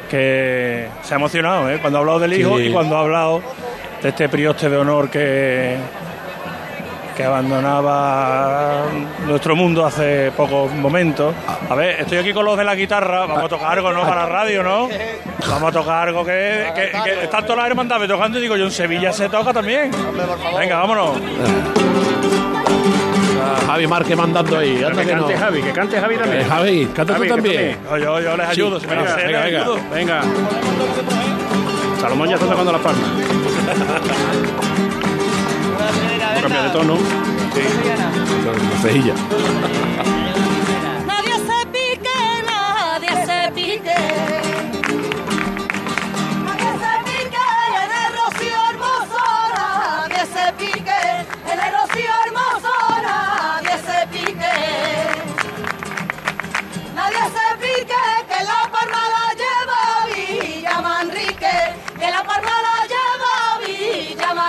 que 0.10 0.88
se 1.04 1.14
ha 1.14 1.18
emocionado 1.18 1.70
¿eh? 1.70 1.80
cuando 1.82 1.98
ha 2.00 2.02
hablado 2.02 2.20
del 2.20 2.34
hijo 2.34 2.58
Sí. 2.58 2.66
y 2.66 2.72
cuando 2.72 2.98
ha 2.98 3.02
hablado 3.02 3.42
de 4.02 4.10
este 4.10 4.30
prioste 4.30 4.70
de 4.70 4.78
honor 4.78 5.10
que, 5.10 5.76
que 7.16 7.24
abandonaba 7.24 8.84
nuestro 9.26 9.56
mundo 9.56 9.86
hace 9.86 10.32
pocos 10.38 10.72
momentos. 10.74 11.34
A 11.70 11.76
ver, 11.76 12.02
estoy 12.02 12.20
aquí 12.20 12.32
con 12.34 12.46
los 12.46 12.58
de 12.58 12.64
la 12.64 12.76
guitarra, 12.76 13.22
vamos 13.26 13.44
a 13.46 13.50
tocar 13.50 13.72
algo, 13.74 13.92
¿no? 13.92 14.02
Para 14.02 14.22
la 14.24 14.26
radio, 14.28 14.64
¿no? 14.64 14.88
Vamos 15.50 15.70
a 15.70 15.72
tocar 15.72 16.08
algo 16.08 16.24
que, 16.24 16.68
que, 16.76 16.92
que 17.04 17.24
están 17.24 17.44
todas 17.44 17.58
las 17.58 17.68
hermandades 17.68 18.08
tocando 18.08 18.38
y 18.38 18.42
digo 18.42 18.56
yo, 18.56 18.66
en 18.66 18.72
Sevilla 18.72 19.12
se 19.12 19.30
toca 19.30 19.52
también. 19.54 19.92
Venga, 20.58 20.78
vámonos. 20.78 21.18
Javi 23.66 23.88
Márquez 23.88 24.18
mandando 24.18 24.58
ahí. 24.58 24.84
Anda 24.84 25.02
Que 25.02 25.08
que 25.08 25.16
no. 25.16 25.22
cante 25.26 25.38
Javi, 25.38 25.62
que 25.62 25.72
cante 25.72 26.00
Javi 26.00 26.16
también. 26.18 26.42
Eh, 26.42 26.46
Javi, 26.46 26.86
canta 26.96 27.14
Javi, 27.14 27.28
tú 27.28 27.34
también. 27.36 27.78
Yo, 27.90 27.98
yo, 27.98 28.20
yo 28.22 28.38
les 28.38 28.48
ayudo, 28.48 28.70
lo 28.72 28.80
Venga, 28.80 28.96
venga, 28.96 29.16
les 29.16 29.44
venga, 29.44 29.62
ayudo. 29.62 29.80
venga. 29.94 30.22
Salomón 32.02 32.30
ya 32.30 32.36
está 32.36 32.48
tocando 32.48 32.72
las 32.72 32.82
palmas. 32.82 33.10
Cambia 36.42 36.64
de 36.64 36.70
tono. 36.70 36.98
Cejilla. 38.82 39.14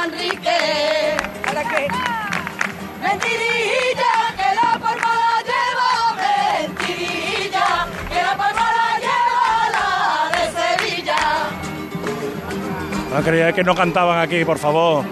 Manrique. 0.08 1.16
¿Para 1.44 1.62
qué? 1.64 1.88
Mentirilla, 3.02 4.12
que 4.36 4.48
la 4.54 4.78
palma 4.78 5.12
la 5.22 5.34
lleva 5.48 5.90
Mentirilla, 6.16 7.66
que 8.08 8.22
la 8.22 8.36
palma 8.36 8.66
la 8.78 8.90
lleva 9.04 9.52
la 9.76 9.88
de 10.34 10.44
Sevilla. 10.56 11.20
No 13.12 13.22
creía 13.22 13.52
que 13.52 13.64
no 13.64 13.74
cantaban 13.74 14.18
aquí, 14.20 14.44
por 14.44 14.58
favor. 14.58 15.04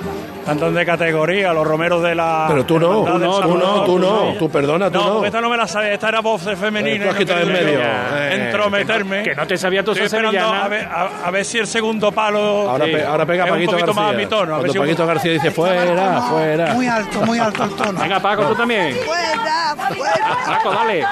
Cantan 0.46 0.72
de 0.74 0.86
categoría, 0.86 1.52
los 1.52 1.66
romeros 1.66 2.00
de 2.04 2.14
la. 2.14 2.44
Pero 2.48 2.64
tú 2.64 2.78
no, 2.78 3.02
tú 3.04 3.18
no, 3.18 3.40
tú 3.40 3.58
no, 3.58 3.84
tú 3.84 3.98
no, 3.98 4.34
tú 4.38 4.48
perdona, 4.48 4.88
tú 4.90 4.98
No, 4.98 5.04
no. 5.06 5.12
porque 5.14 5.26
esta 5.26 5.40
no 5.40 5.48
me 5.50 5.56
la 5.56 5.66
sabía, 5.66 5.92
esta 5.92 6.08
era 6.08 6.20
voz 6.20 6.42
femenina. 6.42 6.96
Eh, 6.96 7.00
tú 7.04 7.10
has 7.10 7.16
quitado 7.16 7.40
en 7.40 7.52
medio. 7.52 7.80
Eh, 7.82 8.44
entrometerme. 8.46 9.22
que 9.24 9.34
no 9.34 9.44
te 9.46 9.56
sabía 9.58 9.82
tu 9.82 9.92
sevillana. 9.94 10.64
a 10.64 10.68
ver, 10.68 10.84
a, 10.86 11.08
a 11.24 11.30
ver 11.32 11.44
si 11.44 11.58
el 11.58 11.66
segundo 11.66 12.12
palo. 12.12 12.70
Ahora, 12.70 12.86
ahora 13.08 13.26
pega 13.26 13.44
Paquito 13.46 13.72
un 13.72 13.76
poquito 13.78 13.86
García. 13.86 14.02
más 14.04 14.14
a 14.14 14.16
mi 14.16 14.26
tono. 14.26 14.40
A 14.54 14.58
ver 14.58 14.66
Cuando 14.66 14.72
si 14.72 14.78
un- 14.78 14.84
Paquito 14.84 15.06
García 15.06 15.32
dice 15.32 15.50
fuera, 15.50 16.22
fuera. 16.22 16.66
Muy 16.74 16.86
alto, 16.86 17.20
muy 17.22 17.38
alto 17.40 17.64
el 17.64 17.70
tono. 17.70 18.00
Venga, 18.00 18.20
Paco, 18.20 18.42
tú 18.44 18.54
también. 18.54 18.96
Fuera, 19.04 19.74
fuera. 19.96 20.36
Paco, 20.46 20.70
dale. 20.70 21.04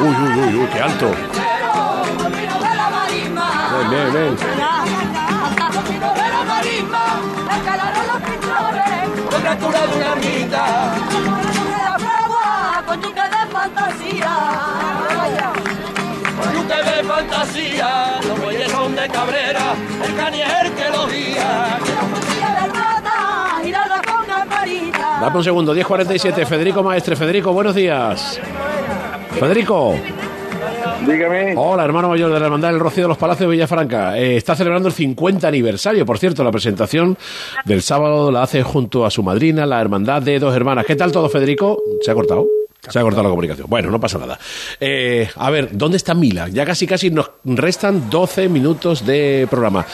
Uy, 0.00 0.08
uy, 0.08 0.38
uy, 0.48 0.54
uy, 0.54 0.66
qué 0.72 0.80
alto. 0.80 1.10
Ven, 3.80 3.90
ven, 3.90 4.12
ven. 4.12 4.36
Criatura 9.38 9.86
de 9.86 9.96
una 9.96 10.12
ermita, 10.12 10.64
la 11.82 11.98
fragua, 11.98 12.82
cónyuge 12.86 13.22
de 13.22 13.42
fantasía. 13.50 14.32
Cónyuge 16.42 16.78
de 16.82 17.04
fantasía, 17.04 18.20
los 18.28 18.40
bueyes 18.40 18.70
son 18.70 18.94
de 18.94 19.08
Cabrera, 19.08 19.74
el 20.04 20.16
canier 20.16 20.72
que 20.72 20.90
los 20.90 21.10
guía. 21.10 21.78
Dame 25.20 25.36
un 25.36 25.44
segundo, 25.44 25.74
10.47. 25.74 26.46
Federico 26.46 26.82
Maestre. 26.82 27.16
Federico, 27.16 27.52
buenos 27.52 27.74
días. 27.74 28.38
Federico. 29.38 29.96
Dígame. 31.06 31.54
Hola, 31.56 31.84
hermano 31.84 32.08
mayor 32.08 32.32
de 32.32 32.40
la 32.40 32.46
Hermandad 32.46 32.70
del 32.70 32.80
Rocío 32.80 33.04
de 33.04 33.08
los 33.08 33.18
Palacios 33.18 33.48
de 33.48 33.54
Villafranca. 33.54 34.18
Eh, 34.18 34.36
está 34.36 34.54
celebrando 34.56 34.88
el 34.88 34.94
50 34.94 35.46
aniversario, 35.46 36.04
por 36.04 36.18
cierto, 36.18 36.42
la 36.44 36.50
presentación 36.50 37.16
del 37.64 37.82
sábado 37.82 38.30
la 38.30 38.42
hace 38.42 38.62
junto 38.62 39.06
a 39.06 39.10
su 39.10 39.22
madrina, 39.22 39.64
la 39.64 39.80
Hermandad 39.80 40.22
de 40.22 40.38
Dos 40.38 40.54
Hermanas. 40.54 40.84
¿Qué 40.86 40.96
tal 40.96 41.12
todo, 41.12 41.28
Federico? 41.28 41.80
¿Se 42.02 42.10
ha 42.10 42.14
cortado? 42.14 42.46
Se 42.88 42.98
ha 42.98 43.02
cortado 43.02 43.24
la 43.24 43.30
comunicación. 43.30 43.66
Bueno, 43.68 43.90
no 43.90 44.00
pasa 44.00 44.18
nada. 44.18 44.38
Eh, 44.80 45.28
a 45.36 45.50
ver, 45.50 45.70
¿dónde 45.72 45.96
está 45.96 46.14
Mila? 46.14 46.48
Ya 46.48 46.64
casi 46.64 46.86
casi 46.86 47.10
nos 47.10 47.30
restan 47.44 48.08
12 48.08 48.48
minutos 48.48 49.04
de 49.04 49.46
programa. 49.50 49.84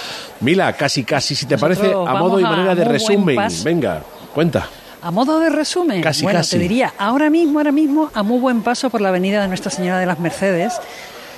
Mila, 0.41 0.73
casi 0.75 1.05
casi, 1.05 1.35
si 1.35 1.47
te 1.47 1.55
Nosotros 1.55 1.79
parece, 1.79 1.95
a 1.95 2.15
modo 2.15 2.41
y 2.41 2.43
manera 2.43 2.75
de 2.75 2.85
resumen. 2.85 3.39
Venga, 3.65 4.03
cuenta. 4.35 4.69
A 5.05 5.11
modo 5.11 5.39
de 5.39 5.51
resumen, 5.51 6.01
Casi, 6.01 6.23
bueno, 6.23 6.39
casi. 6.39 6.53
te 6.53 6.63
diría, 6.63 6.95
ahora 6.97 7.29
mismo, 7.29 7.59
ahora 7.59 7.73
mismo, 7.73 8.11
a 8.15 8.23
muy 8.23 8.39
buen 8.41 8.63
paso 8.63 8.89
por 8.89 9.03
la 9.03 9.11
avenida 9.11 9.43
de 9.43 9.49
Nuestra 9.49 9.71
Señora 9.71 9.99
de 9.99 10.07
las 10.07 10.19
Mercedes. 10.19 10.73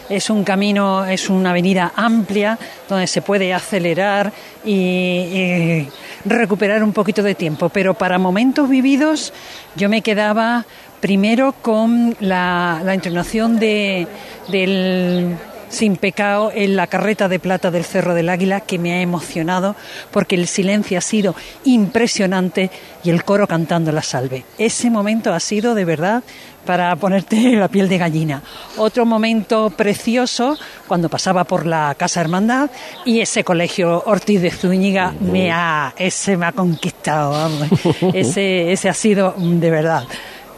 Es 0.08 0.30
un 0.30 0.44
camino, 0.44 1.04
es 1.04 1.28
una 1.28 1.50
avenida 1.50 1.90
amplia 1.96 2.60
donde 2.88 3.08
se 3.08 3.22
puede 3.22 3.52
acelerar 3.52 4.32
y, 4.64 4.70
y 4.70 5.88
recuperar 6.24 6.84
un 6.84 6.92
poquito 6.92 7.24
de 7.24 7.34
tiempo. 7.34 7.68
Pero 7.68 7.94
para 7.94 8.18
momentos 8.20 8.68
vividos, 8.68 9.32
yo 9.74 9.88
me 9.88 10.00
quedaba 10.00 10.64
primero 11.00 11.52
con 11.60 12.16
la, 12.20 12.80
la 12.84 12.94
entonación 12.94 13.58
de, 13.58 14.06
del 14.46 15.34
sin 15.76 15.96
pecado 15.96 16.50
en 16.54 16.74
la 16.74 16.86
carreta 16.86 17.28
de 17.28 17.38
plata 17.38 17.70
del 17.70 17.84
Cerro 17.84 18.14
del 18.14 18.30
Águila 18.30 18.60
que 18.60 18.78
me 18.78 18.94
ha 18.94 19.02
emocionado 19.02 19.76
porque 20.10 20.34
el 20.34 20.46
silencio 20.46 20.96
ha 20.96 21.02
sido 21.02 21.34
impresionante 21.64 22.70
y 23.04 23.10
el 23.10 23.24
coro 23.24 23.46
cantando 23.46 23.92
la 23.92 24.02
salve. 24.02 24.44
Ese 24.56 24.88
momento 24.88 25.34
ha 25.34 25.40
sido 25.40 25.74
de 25.74 25.84
verdad 25.84 26.22
para 26.64 26.96
ponerte 26.96 27.36
la 27.56 27.68
piel 27.68 27.90
de 27.90 27.98
gallina. 27.98 28.42
Otro 28.78 29.04
momento 29.04 29.68
precioso 29.68 30.56
cuando 30.88 31.10
pasaba 31.10 31.44
por 31.44 31.66
la 31.66 31.94
Casa 31.94 32.22
Hermandad 32.22 32.70
y 33.04 33.20
ese 33.20 33.44
colegio 33.44 34.02
Ortiz 34.06 34.40
de 34.40 34.50
Zúñiga 34.50 35.12
me 35.20 35.52
ha, 35.52 35.92
ese 35.98 36.38
me 36.38 36.46
ha 36.46 36.52
conquistado, 36.52 37.32
vamos. 37.32 37.68
Ese, 38.14 38.72
ese 38.72 38.88
ha 38.88 38.94
sido 38.94 39.34
de 39.36 39.70
verdad 39.70 40.04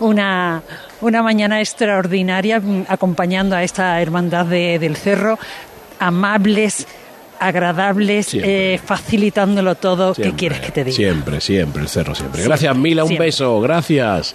una, 0.00 0.62
una 1.00 1.22
mañana 1.22 1.60
extraordinaria 1.60 2.60
mm, 2.60 2.84
acompañando 2.88 3.56
a 3.56 3.62
esta 3.62 4.00
hermandad 4.00 4.46
de- 4.46 4.78
del 4.78 4.96
cerro, 4.96 5.38
amables, 5.98 6.86
agradables, 7.40 8.26
Siempre. 8.26 8.74
eh, 8.74 8.78
facilitándolo 8.78 9.74
todo. 9.76 10.14
¿Qué 10.14 10.22
Siempre, 10.24 10.38
quieres 10.38 10.60
que 10.60 10.72
te 10.72 10.84
diga? 10.84 10.96
Siempre, 10.96 11.40
siempre, 11.40 11.82
el 11.82 11.88
cerro, 11.88 12.14
siempre. 12.14 12.42
Gracias, 12.42 12.76
Mila, 12.76 13.04
un 13.04 13.08
siempre. 13.08 13.26
beso, 13.26 13.60
gracias. 13.60 14.34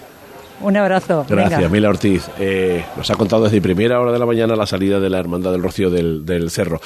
Un 0.64 0.76
abrazo. 0.76 1.24
Gracias, 1.28 1.58
Venga. 1.60 1.68
Mila 1.72 1.88
Ortiz. 1.90 2.28
Eh, 2.38 2.84
nos 2.96 3.10
ha 3.10 3.14
contado 3.16 3.44
desde 3.44 3.60
primera 3.60 4.00
hora 4.00 4.12
de 4.12 4.18
la 4.18 4.26
mañana 4.26 4.56
la 4.56 4.66
salida 4.66 4.98
de 4.98 5.10
la 5.10 5.18
Hermandad 5.18 5.52
del 5.52 5.62
Rocío 5.62 5.90
del, 5.90 6.24
del 6.24 6.50
Cerro. 6.50 6.80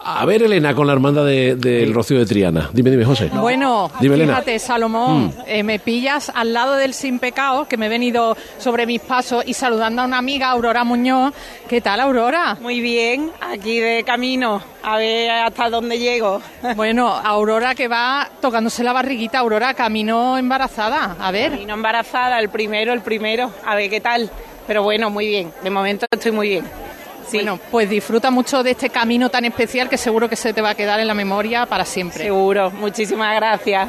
A 0.00 0.24
ver, 0.26 0.42
Elena, 0.42 0.74
con 0.74 0.86
la 0.86 0.92
Hermandad 0.92 1.24
de- 1.24 1.56
del 1.56 1.94
Rocío 1.94 2.18
de 2.18 2.26
Triana. 2.26 2.68
Dime, 2.72 2.90
dime, 2.90 3.04
José. 3.04 3.30
Bueno, 3.32 3.90
Dime, 4.00 4.16
Elena. 4.16 4.34
fíjate, 4.34 4.58
Salomón, 4.58 5.26
Mm. 5.28 5.32
eh, 5.46 5.62
me 5.62 5.78
pillas 5.78 6.30
al 6.34 6.52
lado 6.52 6.74
del 6.74 6.92
Sin 6.94 7.18
Pecado, 7.18 7.66
que 7.66 7.76
me 7.76 7.86
he 7.86 7.88
venido 7.88 8.36
sobre 8.58 8.86
mis 8.86 9.00
pasos 9.00 9.42
y 9.46 9.54
saludando 9.54 10.02
a 10.02 10.04
una 10.04 10.18
amiga, 10.18 10.50
Aurora 10.50 10.84
Muñoz. 10.84 11.32
¿Qué 11.68 11.80
tal, 11.80 12.00
Aurora? 12.00 12.58
Muy 12.60 12.80
bien, 12.80 13.30
aquí 13.40 13.78
de 13.80 14.04
camino, 14.04 14.62
a 14.82 14.96
ver 14.98 15.30
hasta 15.30 15.70
dónde 15.70 15.98
llego. 15.98 16.40
Bueno, 16.76 17.08
Aurora 17.08 17.74
que 17.74 17.88
va 17.88 18.28
tocándose 18.40 18.84
la 18.84 18.92
barriguita, 18.92 19.38
Aurora 19.38 19.72
camino 19.74 20.36
embarazada. 20.38 21.16
A 21.18 21.30
ver. 21.30 21.52
Camino 21.52 21.74
embarazada, 21.74 22.38
el 22.38 22.48
primero, 22.50 22.92
el 22.92 23.00
primero, 23.00 23.21
a 23.64 23.74
ver 23.74 23.90
qué 23.90 24.00
tal. 24.00 24.30
Pero 24.66 24.82
bueno, 24.82 25.10
muy 25.10 25.26
bien, 25.26 25.52
de 25.62 25.70
momento 25.70 26.06
estoy 26.10 26.32
muy 26.32 26.48
bien. 26.48 26.64
Bueno, 27.32 27.58
pues 27.70 27.88
disfruta 27.88 28.30
mucho 28.30 28.62
de 28.62 28.72
este 28.72 28.90
camino 28.90 29.30
tan 29.30 29.44
especial 29.44 29.88
que 29.88 29.96
seguro 29.96 30.28
que 30.28 30.36
se 30.36 30.52
te 30.52 30.60
va 30.60 30.70
a 30.70 30.74
quedar 30.74 31.00
en 31.00 31.06
la 31.06 31.14
memoria 31.14 31.64
para 31.66 31.84
siempre. 31.84 32.24
Seguro, 32.24 32.70
muchísimas 32.70 33.34
gracias. 33.36 33.88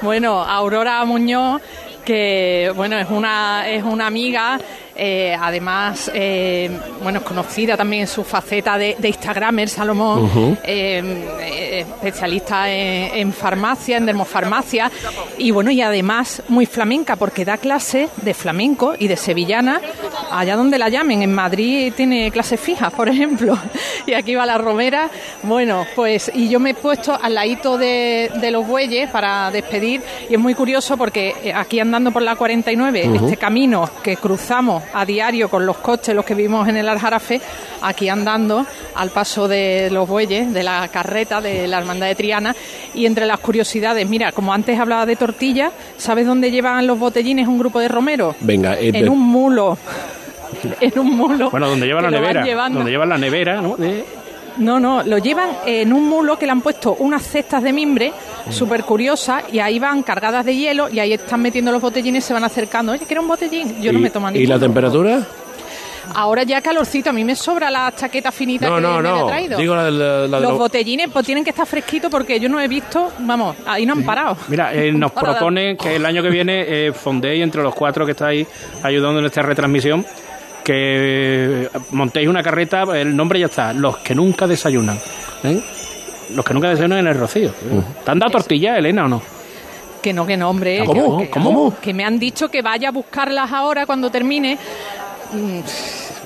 Bueno, 0.00 0.42
Aurora 0.42 1.04
Muñoz, 1.04 1.60
que 2.04 2.72
bueno, 2.74 2.98
es 2.98 3.08
una, 3.10 3.68
es 3.68 3.84
una 3.84 4.06
amiga, 4.06 4.58
eh, 4.94 5.36
además, 5.40 6.10
eh, 6.14 6.70
bueno, 7.02 7.20
es 7.20 7.24
conocida 7.24 7.76
también 7.76 8.02
en 8.02 8.08
su 8.08 8.24
faceta 8.24 8.76
de, 8.78 8.96
de 8.98 9.08
Instagramer, 9.08 9.68
Salomón, 9.68 10.58
eh, 10.64 11.02
eh, 11.40 11.80
especialista 11.80 12.70
en, 12.70 13.14
en 13.14 13.32
farmacia, 13.32 13.96
en 13.96 14.06
dermofarmacia, 14.06 14.90
y 15.38 15.50
bueno, 15.50 15.70
y 15.70 15.80
además 15.80 16.42
muy 16.48 16.66
flamenca, 16.66 17.16
porque 17.16 17.44
da 17.44 17.56
clases 17.56 18.10
de 18.22 18.34
flamenco 18.34 18.94
y 18.98 19.08
de 19.08 19.16
sevillana, 19.16 19.80
allá 20.30 20.56
donde 20.56 20.78
la 20.78 20.88
llamen, 20.88 21.22
en 21.22 21.34
Madrid 21.34 21.92
tiene 21.96 22.30
clases 22.30 22.60
fijas, 22.60 22.92
por 22.92 23.08
ejemplo, 23.08 23.58
y 24.06 24.14
aquí 24.14 24.34
va 24.34 24.46
la 24.46 24.58
Romera, 24.58 25.08
bueno, 25.42 25.86
pues, 25.94 26.30
y 26.34 26.48
yo 26.48 26.60
me 26.60 26.70
he 26.70 26.74
puesto 26.74 27.18
al 27.20 27.34
ladito 27.34 27.78
de, 27.78 28.30
de 28.40 28.50
los 28.50 28.66
bueyes 28.66 29.10
para 29.10 29.50
despedir, 29.50 30.02
y 30.28 30.34
es 30.34 30.40
muy 30.40 30.54
curioso 30.54 30.96
porque 30.96 31.52
aquí 31.54 31.80
andando 31.80 32.10
por 32.10 32.22
la 32.22 32.36
49, 32.36 33.08
Ujú. 33.08 33.24
este 33.26 33.36
camino 33.36 33.88
que 34.02 34.16
cruzamos 34.16 34.81
a 34.92 35.04
diario 35.04 35.48
con 35.48 35.64
los 35.66 35.78
coches, 35.78 36.14
los 36.14 36.24
que 36.24 36.34
vivimos 36.34 36.68
en 36.68 36.76
el 36.76 36.88
Aljarafe, 36.88 37.40
aquí 37.82 38.08
andando 38.08 38.66
al 38.94 39.10
paso 39.10 39.48
de 39.48 39.88
los 39.90 40.08
bueyes, 40.08 40.52
de 40.52 40.62
la 40.62 40.88
carreta 40.88 41.40
de 41.40 41.66
la 41.68 41.78
Hermandad 41.78 42.06
de 42.06 42.14
Triana, 42.14 42.54
y 42.94 43.06
entre 43.06 43.26
las 43.26 43.40
curiosidades, 43.40 44.08
mira, 44.08 44.32
como 44.32 44.52
antes 44.52 44.78
hablaba 44.78 45.06
de 45.06 45.16
tortilla, 45.16 45.70
¿sabes 45.96 46.26
dónde 46.26 46.50
llevan 46.50 46.86
los 46.86 46.98
botellines 46.98 47.48
un 47.48 47.58
grupo 47.58 47.80
de 47.80 47.88
romeros? 47.88 48.36
Venga, 48.40 48.74
eh, 48.78 48.90
En 48.94 49.08
un 49.08 49.20
mulo. 49.20 49.78
En 50.80 50.98
un 50.98 51.16
mulo. 51.16 51.50
Bueno, 51.50 51.68
donde 51.68 51.86
llevan 51.86 52.04
la 52.04 52.10
nevera. 52.10 52.44
llevando. 52.44 52.78
Donde 52.78 52.90
llevan 52.92 53.08
la 53.08 53.18
nevera, 53.18 53.60
¿no? 53.62 53.76
De- 53.76 54.04
No, 54.58 54.78
no, 54.78 55.02
lo 55.02 55.18
llevan 55.18 55.50
en 55.66 55.92
un 55.92 56.08
mulo 56.08 56.38
que 56.38 56.46
le 56.46 56.52
han 56.52 56.60
puesto 56.60 56.94
unas 56.98 57.22
cestas 57.22 57.62
de 57.62 57.72
mimbre 57.72 58.12
súper 58.50 58.84
curiosas 58.84 59.44
y 59.52 59.58
ahí 59.60 59.78
van 59.78 60.02
cargadas 60.02 60.44
de 60.44 60.54
hielo 60.56 60.88
y 60.90 60.98
ahí 61.00 61.12
están 61.14 61.40
metiendo 61.40 61.72
los 61.72 61.80
botellines 61.80 62.24
y 62.24 62.26
se 62.26 62.34
van 62.34 62.44
acercando. 62.44 62.92
Oye, 62.92 63.04
¿quiero 63.06 63.22
un 63.22 63.28
botellín? 63.28 63.80
Yo 63.80 63.92
no 63.92 63.98
¿Y- 63.98 64.02
me 64.02 64.10
tomo 64.10 64.28
¿Y 64.30 64.32
ninguno. 64.34 64.54
la 64.56 64.60
temperatura? 64.60 65.26
Ahora 66.14 66.42
ya 66.42 66.60
calorcito, 66.60 67.10
a 67.10 67.12
mí 67.12 67.24
me 67.24 67.34
sobra 67.36 67.70
la 67.70 67.92
chaqueta 67.94 68.30
finita 68.32 68.68
No, 68.68 68.74
que 68.76 68.82
no, 68.82 68.96
me 68.96 69.02
no. 69.08 69.26
traído. 69.28 69.56
Digo 69.56 69.74
la, 69.74 69.90
la 69.90 70.40
los 70.40 70.58
botellines 70.58 71.08
pues 71.10 71.24
tienen 71.24 71.44
que 71.44 71.50
estar 71.50 71.66
fresquitos 71.66 72.10
porque 72.10 72.38
yo 72.40 72.48
no 72.48 72.60
he 72.60 72.68
visto, 72.68 73.12
vamos, 73.20 73.56
ahí 73.66 73.86
no 73.86 73.94
han 73.94 74.02
parado. 74.04 74.36
Mira, 74.48 74.74
eh, 74.74 74.92
nos 74.92 75.12
proponen 75.12 75.76
que 75.76 75.96
el 75.96 76.04
año 76.04 76.22
que 76.22 76.28
viene 76.28 76.64
eh, 76.66 76.92
fondéis 76.92 77.42
entre 77.42 77.62
los 77.62 77.74
cuatro 77.74 78.04
que 78.04 78.12
estáis 78.12 78.46
ayudando 78.82 79.20
en 79.20 79.26
esta 79.26 79.42
retransmisión 79.42 80.04
que 80.62 81.68
montéis 81.90 82.28
una 82.28 82.42
carreta, 82.42 82.82
el 82.94 83.14
nombre 83.16 83.38
ya 83.40 83.46
está, 83.46 83.72
los 83.72 83.98
que 83.98 84.14
nunca 84.14 84.46
desayunan. 84.46 84.98
¿eh? 85.44 85.60
Los 86.34 86.44
que 86.44 86.54
nunca 86.54 86.68
desayunan 86.70 87.00
en 87.00 87.06
el 87.08 87.18
rocío. 87.18 87.52
¿Te 88.04 88.10
han 88.10 88.18
dado 88.18 88.32
tortillas, 88.32 88.78
Elena, 88.78 89.04
o 89.04 89.08
no? 89.08 89.22
Que 90.00 90.12
no, 90.12 90.26
que 90.26 90.36
no, 90.36 90.50
hombre. 90.50 90.82
¿Cómo? 90.84 91.18
Que, 91.18 91.24
que- 91.24 91.30
¿Cómo? 91.30 91.74
que 91.80 91.94
me 91.94 92.04
han 92.04 92.18
dicho 92.18 92.48
que 92.48 92.60
vaya 92.62 92.88
a 92.88 92.92
buscarlas 92.92 93.52
ahora 93.52 93.86
cuando 93.86 94.10
termine. 94.10 94.58
Mm, 95.32 95.60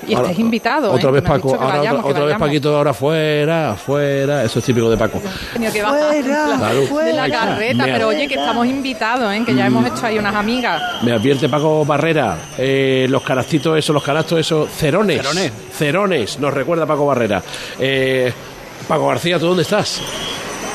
Y 0.07 0.13
Ahora, 0.15 0.29
estés 0.29 0.39
invitado. 0.39 0.91
Otra 0.91 1.09
¿eh? 1.09 1.13
vez 1.13 1.23
Paco, 1.23 1.55
ahora 1.55 1.77
vayamos, 1.79 2.05
otra, 2.05 2.25
vez. 2.25 2.37
Paquito, 2.37 2.75
ahora 2.75 2.93
fuera, 2.93 3.75
fuera. 3.75 4.43
Eso 4.43 4.59
es 4.59 4.65
típico 4.65 4.89
de 4.89 4.97
Paco. 4.97 5.21
Tenido 5.53 5.73
que 5.73 5.81
bajar 5.81 6.15
Claro. 6.23 6.97
de 6.99 7.13
la 7.13 7.29
carreta, 7.29 7.83
pero 7.85 8.07
oye, 8.07 8.27
que 8.27 8.35
estamos 8.35 8.65
invitados, 8.67 9.33
¿eh? 9.33 9.43
que 9.45 9.53
ya 9.53 9.65
hemos 9.67 9.85
hecho 9.85 10.05
ahí 10.05 10.17
unas 10.17 10.35
amigas. 10.35 10.81
Me 11.03 11.11
advierte 11.11 11.49
Paco 11.49 11.83
Barrera, 11.85 12.37
eh, 12.57 13.05
los 13.09 13.21
canastitos 13.23 13.77
esos, 13.77 13.93
los 13.93 14.03
canastos 14.03 14.39
esos, 14.39 14.69
cerones. 14.69 15.21
Cerones. 15.21 15.51
Cerones, 15.73 16.39
nos 16.39 16.53
recuerda 16.53 16.85
Paco 16.85 17.05
Barrera. 17.05 17.41
Eh, 17.79 18.31
Paco 18.87 19.07
García, 19.07 19.37
¿tú 19.39 19.47
dónde 19.47 19.63
estás? 19.63 20.01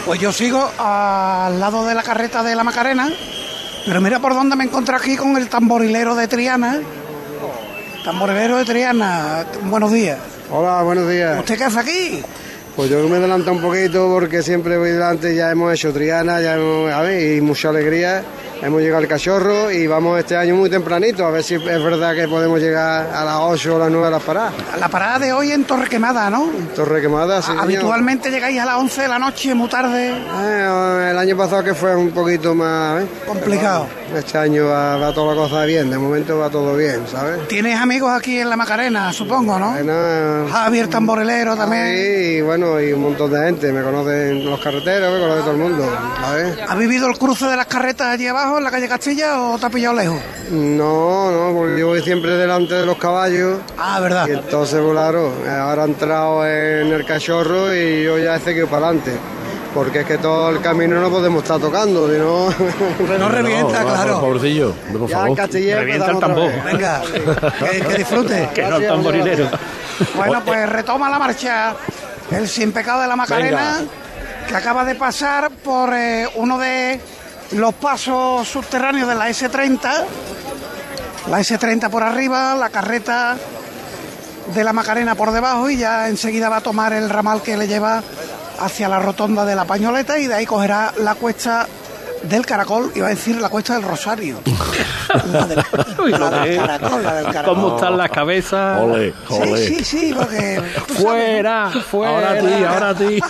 Pues 0.04 0.20
yo 0.20 0.32
sigo 0.32 0.68
al 0.78 1.58
lado 1.58 1.86
de 1.86 1.94
la 1.94 2.02
carreta 2.02 2.42
de 2.42 2.54
la 2.54 2.64
Macarena, 2.64 3.08
pero 3.86 4.00
mira 4.00 4.18
por 4.18 4.34
dónde 4.34 4.56
me 4.56 4.64
encontré 4.64 4.96
aquí 4.96 5.16
con 5.16 5.36
el 5.36 5.48
tamborilero 5.48 6.14
de 6.14 6.28
Triana. 6.28 6.80
Tamborilero 8.04 8.56
de 8.56 8.64
Triana, 8.64 9.46
buenos 9.64 9.92
días. 9.92 10.18
Hola, 10.50 10.82
buenos 10.82 11.08
días. 11.08 11.38
¿Usted 11.38 11.56
qué 11.56 11.64
hace 11.64 11.78
aquí? 11.78 12.22
Pues 12.74 12.90
yo 12.90 13.08
me 13.08 13.18
adelanto 13.18 13.52
un 13.52 13.60
poquito 13.60 14.08
porque 14.10 14.42
siempre 14.42 14.76
voy 14.76 14.90
delante, 14.90 15.36
ya 15.36 15.50
hemos 15.52 15.72
hecho 15.72 15.92
Triana, 15.92 16.40
ya 16.40 16.56
hemos, 16.56 16.90
a 16.92 17.00
ver, 17.02 17.36
y 17.36 17.40
mucha 17.40 17.68
alegría. 17.68 18.24
Hemos 18.62 18.80
llegado 18.80 19.02
al 19.02 19.08
cachorro 19.08 19.72
y 19.72 19.88
vamos 19.88 20.20
este 20.20 20.36
año 20.36 20.54
muy 20.54 20.70
tempranito, 20.70 21.26
a 21.26 21.32
ver 21.32 21.42
si 21.42 21.54
es 21.54 21.64
verdad 21.64 22.14
que 22.14 22.28
podemos 22.28 22.60
llegar 22.60 23.10
a 23.12 23.24
las 23.24 23.38
8 23.40 23.74
o 23.74 23.78
las 23.80 23.90
9 23.90 24.06
de 24.06 24.10
las 24.12 24.22
paradas. 24.22 24.52
La 24.78 24.88
parada 24.88 25.18
de 25.18 25.32
hoy 25.32 25.50
en 25.50 25.64
Torre 25.64 25.88
Quemada, 25.88 26.30
¿no? 26.30 26.46
Torre 26.76 27.00
quemada, 27.00 27.42
sí. 27.42 27.48
señor. 27.48 27.64
Habitualmente 27.64 28.30
llegáis 28.30 28.60
a 28.60 28.64
las 28.64 28.76
11 28.76 29.02
de 29.02 29.08
la 29.08 29.18
noche, 29.18 29.52
muy 29.54 29.68
tarde. 29.68 30.10
Eh, 30.12 31.08
el 31.10 31.18
año 31.18 31.36
pasado 31.36 31.64
que 31.64 31.74
fue 31.74 31.96
un 31.96 32.12
poquito 32.12 32.54
más... 32.54 33.02
¿eh? 33.02 33.06
Complicado. 33.26 33.88
Este 34.14 34.38
año 34.38 34.66
va, 34.66 34.96
va 34.96 35.12
toda 35.12 35.34
la 35.34 35.40
cosa 35.40 35.64
bien, 35.64 35.90
de 35.90 35.98
momento 35.98 36.38
va 36.38 36.48
todo 36.50 36.76
bien, 36.76 37.02
¿sabes? 37.10 37.48
Tienes 37.48 37.80
amigos 37.80 38.12
aquí 38.12 38.38
en 38.38 38.48
la 38.48 38.56
Macarena, 38.56 39.12
supongo, 39.12 39.58
¿no? 39.58 39.72
Bueno, 39.72 40.46
Javier 40.52 40.86
Tamborilero 40.86 41.56
también. 41.56 41.86
Sí, 41.96 42.36
y 42.36 42.40
bueno, 42.42 42.78
y 42.80 42.92
un 42.92 43.00
montón 43.00 43.32
de 43.32 43.40
gente, 43.40 43.72
me 43.72 43.82
conocen 43.82 44.44
los 44.44 44.60
carreteros, 44.60 45.14
me 45.14 45.18
conoce 45.18 45.40
todo 45.40 45.50
el 45.52 45.56
mundo, 45.56 45.90
¿sabes? 46.20 46.58
¿Ha 46.68 46.74
vivido 46.76 47.08
el 47.08 47.18
cruce 47.18 47.46
de 47.46 47.56
las 47.56 47.66
carretas 47.66 48.08
allí 48.08 48.26
abajo, 48.26 48.51
en 48.58 48.64
la 48.64 48.70
calle 48.70 48.88
Castilla, 48.88 49.40
o 49.40 49.58
te 49.58 49.66
ha 49.66 49.70
pillado 49.70 49.94
lejos? 49.94 50.20
No, 50.50 51.30
no, 51.30 51.56
porque 51.58 51.80
yo 51.80 51.88
voy 51.88 52.02
siempre 52.02 52.32
delante 52.32 52.74
de 52.74 52.86
los 52.86 52.96
caballos. 52.96 53.60
Ah, 53.78 54.00
verdad. 54.00 54.26
Y 54.28 54.32
entonces, 54.32 54.80
claro, 54.90 55.32
ahora 55.48 55.84
he 55.84 55.86
entrado 55.86 56.46
en 56.46 56.92
el 56.92 57.04
cachorro 57.04 57.74
y 57.74 58.04
yo 58.04 58.18
ya 58.18 58.36
he 58.36 58.40
seguido 58.40 58.66
para 58.68 58.86
adelante. 58.88 59.12
Porque 59.74 60.00
es 60.00 60.06
que 60.06 60.18
todo 60.18 60.50
el 60.50 60.60
camino 60.60 61.00
no 61.00 61.08
podemos 61.08 61.42
estar 61.42 61.58
tocando, 61.58 62.06
si 62.12 62.18
no... 62.18 62.50
No 63.18 63.28
revienta, 63.30 63.82
claro. 63.82 64.20
Pobrecillo, 64.20 64.74
por 64.92 65.08
Ya 65.08 65.16
favor. 65.16 65.36
Castilla 65.36 65.78
Revienta 65.78 66.10
el 66.10 66.18
tambor. 66.18 66.52
Venga, 66.64 67.02
que, 67.70 67.80
que 67.80 67.94
disfrute. 67.96 68.48
Que 68.54 68.62
no 68.66 68.76
el 68.76 68.86
tamborilero. 68.86 69.48
Bueno, 70.14 70.42
pues 70.44 70.68
retoma 70.68 71.08
la 71.08 71.18
marcha 71.18 71.74
el 72.30 72.48
sin 72.48 72.72
pecado 72.72 73.00
de 73.02 73.08
la 73.08 73.16
Macarena, 73.16 73.80
que 74.48 74.56
acaba 74.56 74.84
de 74.84 74.94
pasar 74.94 75.50
por 75.50 75.92
eh, 75.94 76.28
uno 76.34 76.58
de 76.58 77.00
los 77.54 77.74
pasos 77.74 78.48
subterráneos 78.48 79.08
de 79.08 79.14
la 79.14 79.28
S30. 79.28 80.04
La 81.30 81.40
S30 81.40 81.88
por 81.90 82.02
arriba, 82.02 82.54
la 82.56 82.70
carreta 82.70 83.36
de 84.54 84.64
la 84.64 84.72
Macarena 84.72 85.14
por 85.14 85.30
debajo 85.30 85.70
y 85.70 85.76
ya 85.76 86.08
enseguida 86.08 86.48
va 86.48 86.56
a 86.56 86.60
tomar 86.60 86.92
el 86.92 87.08
ramal 87.08 87.42
que 87.42 87.56
le 87.56 87.68
lleva 87.68 88.02
hacia 88.60 88.88
la 88.88 88.98
rotonda 88.98 89.44
de 89.44 89.54
la 89.54 89.64
Pañoleta 89.64 90.18
y 90.18 90.26
de 90.26 90.34
ahí 90.34 90.46
cogerá 90.46 90.92
la 90.98 91.14
cuesta 91.14 91.66
del 92.24 92.46
Caracol, 92.46 92.92
iba 92.94 93.06
a 93.06 93.10
decir 93.10 93.40
la 93.40 93.48
cuesta 93.48 93.74
del 93.74 93.82
Rosario. 93.82 94.38
La 95.30 95.46
del, 95.46 95.62
la 96.18 96.30
del 96.30 96.56
Caracol, 96.56 97.02
la 97.02 97.14
del 97.16 97.26
Caracol. 97.26 97.54
¿Cómo 97.54 97.76
están 97.76 97.98
las 97.98 98.10
cabezas? 98.10 98.80
Ole, 98.80 99.12
ole. 99.28 99.66
Sí, 99.66 99.76
sí, 99.76 99.84
sí, 99.84 100.14
porque... 100.16 100.62
Fuera, 100.94 101.70
fuera. 101.70 102.12
Ahora 102.14 102.30
a 102.30 102.38
ti, 102.38 102.64
ahora 102.64 102.88
a 102.88 102.94
ti. 102.94 103.20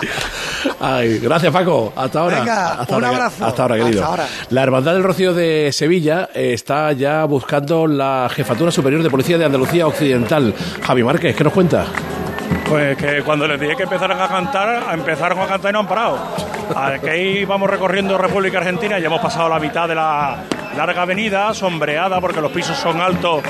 Ay, 0.80 1.18
gracias 1.18 1.52
Paco. 1.52 1.92
Hasta 1.96 2.20
ahora. 2.20 2.38
Venga, 2.40 2.72
hasta 2.72 2.96
un 2.96 3.04
ahora, 3.04 3.16
abrazo. 3.16 3.46
Hasta 3.46 3.62
ahora, 3.62 3.76
querido. 3.76 4.02
Hasta 4.02 4.06
ahora. 4.06 4.26
La 4.50 4.62
Hermandad 4.62 4.94
del 4.94 5.02
Rocío 5.02 5.34
de 5.34 5.70
Sevilla 5.72 6.28
eh, 6.34 6.52
está 6.52 6.92
ya 6.92 7.24
buscando 7.24 7.86
la 7.86 8.28
Jefatura 8.30 8.70
Superior 8.70 9.02
de 9.02 9.10
Policía 9.10 9.38
de 9.38 9.44
Andalucía 9.44 9.86
Occidental. 9.86 10.54
Javi 10.82 11.02
Márquez, 11.02 11.36
¿qué 11.36 11.44
nos 11.44 11.52
cuenta? 11.52 11.86
Pues 12.68 12.96
que 12.96 13.22
cuando 13.22 13.46
les 13.46 13.60
dije 13.60 13.76
que 13.76 13.84
empezaran 13.84 14.20
a 14.20 14.28
cantar, 14.28 14.92
empezaron 14.92 15.38
a 15.40 15.46
cantar 15.46 15.70
y 15.70 15.72
no 15.72 15.80
han 15.80 15.86
parado. 15.86 16.18
Aquí 16.74 17.44
vamos 17.44 17.70
recorriendo 17.70 18.18
República 18.18 18.58
Argentina, 18.58 18.98
ya 18.98 19.06
hemos 19.06 19.20
pasado 19.20 19.48
la 19.48 19.60
mitad 19.60 19.88
de 19.88 19.94
la 19.94 20.38
larga 20.76 21.02
avenida, 21.02 21.52
sombreada 21.54 22.20
porque 22.20 22.40
los 22.40 22.52
pisos 22.52 22.76
son 22.76 23.00
altos 23.00 23.42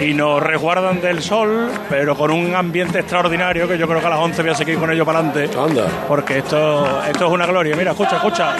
y 0.00 0.14
nos 0.14 0.42
resguardan 0.42 1.00
del 1.00 1.22
sol, 1.22 1.70
pero 1.88 2.16
con 2.16 2.30
un 2.30 2.54
ambiente 2.54 3.00
extraordinario 3.00 3.66
que 3.66 3.76
yo 3.76 3.88
creo 3.88 4.00
que 4.00 4.06
a 4.06 4.10
las 4.10 4.18
11 4.20 4.42
voy 4.42 4.50
a 4.50 4.54
seguir 4.54 4.78
con 4.78 4.90
ellos 4.90 5.04
para 5.04 5.18
adelante. 5.18 5.58
Anda. 5.58 5.86
Porque 6.06 6.38
esto, 6.38 7.02
esto 7.02 7.26
es 7.26 7.32
una 7.32 7.46
gloria. 7.46 7.76
Mira, 7.76 7.90
escucha, 7.90 8.16
escucha. 8.16 8.56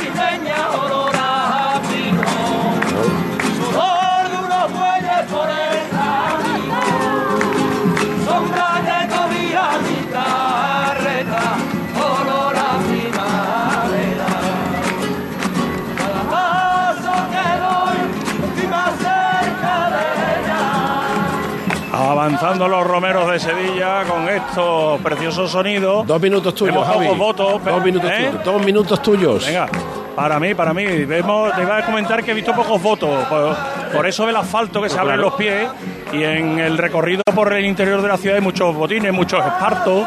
Los 22.41 22.87
romeros 22.87 23.31
de 23.31 23.39
Sevilla 23.39 24.03
con 24.05 24.27
estos 24.27 24.99
preciosos 25.03 25.51
sonidos. 25.51 26.07
Dos 26.07 26.23
minutos 26.23 26.55
tuyos, 26.55 26.87
Javi. 26.87 27.05
pocos 27.05 27.19
votos. 27.19 27.65
Dos 27.65 27.85
minutos 27.85 28.11
¿eh? 28.11 28.29
tuyos. 28.31 28.45
Dos 28.45 28.65
minutos 28.65 29.03
tuyos. 29.03 29.47
Venga, 29.47 29.69
para 30.17 30.41
mí, 30.41 30.55
para 30.55 30.73
mí. 30.73 30.87
Vemos, 31.05 31.55
te 31.55 31.61
iba 31.61 31.77
a 31.77 31.85
comentar 31.85 32.25
que 32.25 32.31
he 32.31 32.35
visto 32.35 32.55
pocos 32.55 32.83
votos. 32.83 33.11
Por, 33.27 33.55
por 33.95 34.07
eso 34.07 34.25
del 34.25 34.37
asfalto 34.37 34.81
que 34.81 34.89
se 34.89 34.99
abre 34.99 35.15
en 35.15 35.21
los 35.21 35.35
pies. 35.35 35.69
Y 36.15 36.25
en 36.25 36.59
el 36.59 36.79
recorrido 36.79 37.23
por 37.35 37.53
el 37.53 37.67
interior 37.67 38.01
de 38.01 38.09
la 38.09 38.17
ciudad 38.17 38.37
hay 38.37 38.43
muchos 38.43 38.75
botines, 38.75 39.13
muchos 39.13 39.45
espartos, 39.45 40.07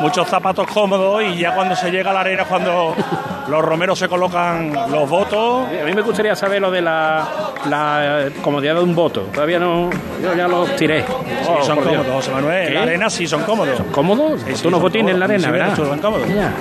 muchos 0.00 0.26
zapatos 0.26 0.66
cómodos. 0.66 1.22
Y 1.22 1.38
ya 1.38 1.54
cuando 1.54 1.76
se 1.76 1.92
llega 1.92 2.10
a 2.10 2.14
la 2.14 2.20
arena, 2.20 2.44
cuando 2.44 2.96
los 3.48 3.64
romeros 3.64 3.98
se 3.98 4.08
colocan 4.08 4.72
los 4.90 5.08
votos. 5.08 5.66
A 5.68 5.84
mí 5.84 5.92
me 5.94 6.02
gustaría 6.02 6.34
saber 6.36 6.60
lo 6.60 6.70
de 6.70 6.82
la, 6.82 7.26
la 7.68 8.28
comodidad 8.42 8.74
de 8.74 8.80
un 8.82 8.94
voto. 8.94 9.22
Todavía 9.32 9.58
no. 9.58 9.90
Yo 10.22 10.34
ya 10.36 10.46
los 10.48 10.74
tiré. 10.76 11.02
Sí, 11.02 11.06
Oh, 11.48 11.62
son 11.64 11.76
por 11.76 11.84
Dios. 11.88 11.96
cómodos, 12.02 12.14
José 12.26 12.30
Manuel. 12.30 12.58
En 12.62 12.68
¿Qué? 12.68 12.74
la 12.74 12.82
arena 12.82 13.10
sí 13.10 13.26
son 13.26 13.42
cómodos. 13.44 13.80
¿Cómodos? 13.92 14.40
Sí, 14.46 14.54
sí, 14.54 14.62
Tú 14.62 14.68
unos 14.68 14.78
son 14.78 14.82
botines 14.82 15.14
en 15.14 15.18
la 15.20 15.24
arena, 15.24 15.44
Sí, 15.46 15.50
¿verdad? 15.50 15.76
son 15.76 15.98
cómodos. 15.98 16.28
Ya. 16.28 16.52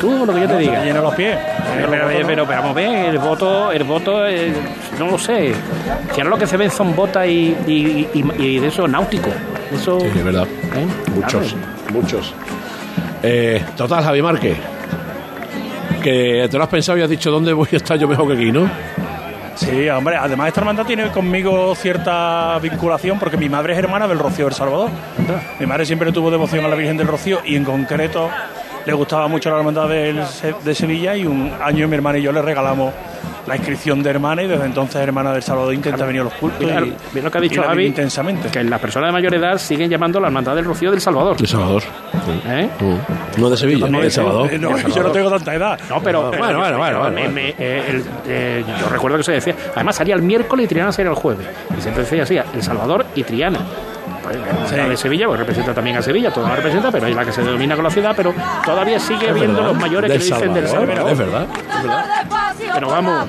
Tú 0.00 0.24
lo 0.24 0.32
que 0.32 0.40
yo 0.42 0.46
te 0.46 0.52
No, 0.52 0.58
diga. 0.60 0.78
se 0.80 0.84
llenan 0.86 1.02
los 1.02 1.14
pies. 1.16 1.36
Pero, 1.74 1.90
pero, 1.90 2.06
pero, 2.08 2.26
pero 2.26 2.46
vamos 2.46 2.70
a 2.70 2.74
ver, 2.74 3.08
el 3.10 3.18
voto, 3.18 3.72
el 3.72 3.82
voto, 3.84 4.26
eh, 4.28 4.52
no 4.98 5.06
lo 5.10 5.18
sé. 5.18 5.52
Si 6.14 6.20
ahora 6.20 6.30
lo 6.30 6.38
que 6.38 6.46
se 6.46 6.56
ven 6.56 6.70
son 6.70 6.94
botas 6.94 7.26
y, 7.26 7.56
y, 7.66 8.08
y- 8.14 8.32
y 8.42 8.58
de 8.60 8.68
eso 8.68 8.86
náutico. 8.86 9.30
Eso, 9.72 9.98
Sí, 10.00 10.06
es 10.06 10.24
verdad. 10.24 10.44
¿eh? 10.76 10.86
Muchos, 11.14 11.52
Claro. 11.52 11.66
muchos. 11.92 12.34
Eh, 13.24 13.64
total, 13.76 14.04
Javi 14.04 14.22
Márquez. 14.22 14.56
Que 16.02 16.48
te 16.50 16.56
lo 16.56 16.62
has 16.62 16.68
pensado 16.68 16.98
y 16.98 17.02
has 17.02 17.10
dicho 17.10 17.30
dónde 17.30 17.52
voy 17.52 17.68
a 17.72 17.76
estar 17.76 17.98
yo 17.98 18.08
mejor 18.08 18.28
que 18.28 18.34
aquí, 18.34 18.52
¿no? 18.52 18.70
Sí, 19.56 19.88
hombre, 19.88 20.16
además 20.16 20.48
esta 20.48 20.60
hermandad 20.60 20.86
tiene 20.86 21.10
conmigo 21.10 21.74
cierta 21.74 22.58
vinculación 22.60 23.18
porque 23.18 23.36
mi 23.36 23.48
madre 23.48 23.72
es 23.72 23.78
hermana 23.80 24.06
del 24.06 24.18
Rocío 24.20 24.44
del 24.44 24.54
Salvador. 24.54 24.90
Mi 25.58 25.66
madre 25.66 25.84
siempre 25.84 26.12
tuvo 26.12 26.30
devoción 26.30 26.64
a 26.64 26.68
la 26.68 26.76
Virgen 26.76 26.96
del 26.96 27.08
Rocío 27.08 27.40
y 27.44 27.56
en 27.56 27.64
concreto 27.64 28.30
le 28.86 28.92
gustaba 28.92 29.26
mucho 29.26 29.50
la 29.50 29.58
hermandad 29.58 29.88
de 29.88 30.74
Sevilla 30.74 31.16
y 31.16 31.26
un 31.26 31.52
año 31.60 31.88
mi 31.88 31.96
hermana 31.96 32.18
y 32.18 32.22
yo 32.22 32.30
le 32.30 32.40
regalamos 32.40 32.94
la 33.48 33.56
inscripción 33.56 34.02
de 34.02 34.10
hermana 34.10 34.42
y 34.42 34.46
desde 34.46 34.64
entonces 34.66 34.96
hermana 35.02 35.32
del 35.32 35.42
Salvador 35.42 35.74
intenta 35.74 36.04
venir 36.04 36.20
a 36.20 36.24
los 36.24 36.34
cultos 36.34 36.60
Mira, 36.60 36.80
y, 36.80 36.94
mira 37.12 37.24
lo 37.24 37.30
que 37.30 37.38
ha 37.38 37.40
dicho 37.40 37.62
Javi, 37.62 37.86
intensamente. 37.86 38.48
que 38.50 38.62
las 38.62 38.80
personas 38.80 39.08
de 39.08 39.12
mayor 39.12 39.34
edad 39.34 39.58
siguen 39.58 39.90
llamando 39.90 40.20
la 40.20 40.28
hermandad 40.28 40.54
del 40.54 40.64
Rocío 40.64 40.90
del 40.90 41.00
Salvador. 41.00 41.36
De 41.36 41.46
Salvador. 41.46 41.82
¿Eh? 42.46 42.68
No 43.38 43.50
de 43.50 43.56
Sevilla, 43.56 43.84
También, 43.86 44.04
de 44.04 44.10
Salvador. 44.10 44.52
Eh, 44.52 44.58
no, 44.58 44.76
yo 44.94 45.02
no 45.02 45.10
tengo 45.10 45.30
tanta 45.30 45.54
edad. 45.54 45.78
No, 45.88 46.00
pero. 46.02 46.30
pero- 46.30 46.44
Bueno, 46.44 46.58
bueno, 46.60 46.78
bueno, 46.78 46.98
bueno, 47.00 47.14
me- 47.14 47.28
me- 47.28 47.48
eh, 47.58 47.82
el- 47.88 48.04
eh, 48.26 48.64
yo 48.80 48.88
recuerdo 48.88 49.16
que 49.16 49.24
se 49.24 49.32
decía. 49.32 49.54
Además, 49.74 49.96
salía 49.96 50.14
el 50.14 50.22
miércoles 50.22 50.64
y 50.64 50.68
Triana 50.68 50.92
salía 50.92 51.10
el 51.10 51.16
jueves. 51.16 51.46
Y 51.76 51.80
siempre 51.80 52.04
decía 52.04 52.22
así: 52.22 52.36
El 52.54 52.62
Salvador 52.62 53.06
y 53.14 53.22
Triana. 53.24 53.58
Sí. 54.68 54.76
La 54.76 54.88
de 54.88 54.96
Sevilla, 54.96 55.26
pues 55.26 55.38
representa 55.38 55.74
también 55.74 55.96
a 55.96 56.02
Sevilla, 56.02 56.32
todo 56.32 56.46
la 56.48 56.56
representa, 56.56 56.90
pero 56.90 57.06
es 57.06 57.14
la 57.14 57.24
que 57.24 57.32
se 57.32 57.42
denomina 57.42 57.74
con 57.74 57.84
la 57.84 57.90
ciudad, 57.90 58.14
pero 58.16 58.34
todavía 58.64 58.98
sigue 59.00 59.32
verdad. 59.32 59.62
los 59.62 59.76
mayores 59.76 60.10
Del 60.10 60.18
que 60.18 60.24
dicen 60.24 60.54
del 60.54 60.68
Salvador. 60.68 61.10
Es 61.10 61.18
verdad, 61.18 61.46
es 61.76 61.82
verdad. 61.82 62.26
Pero 62.74 62.88
vamos. 62.88 63.26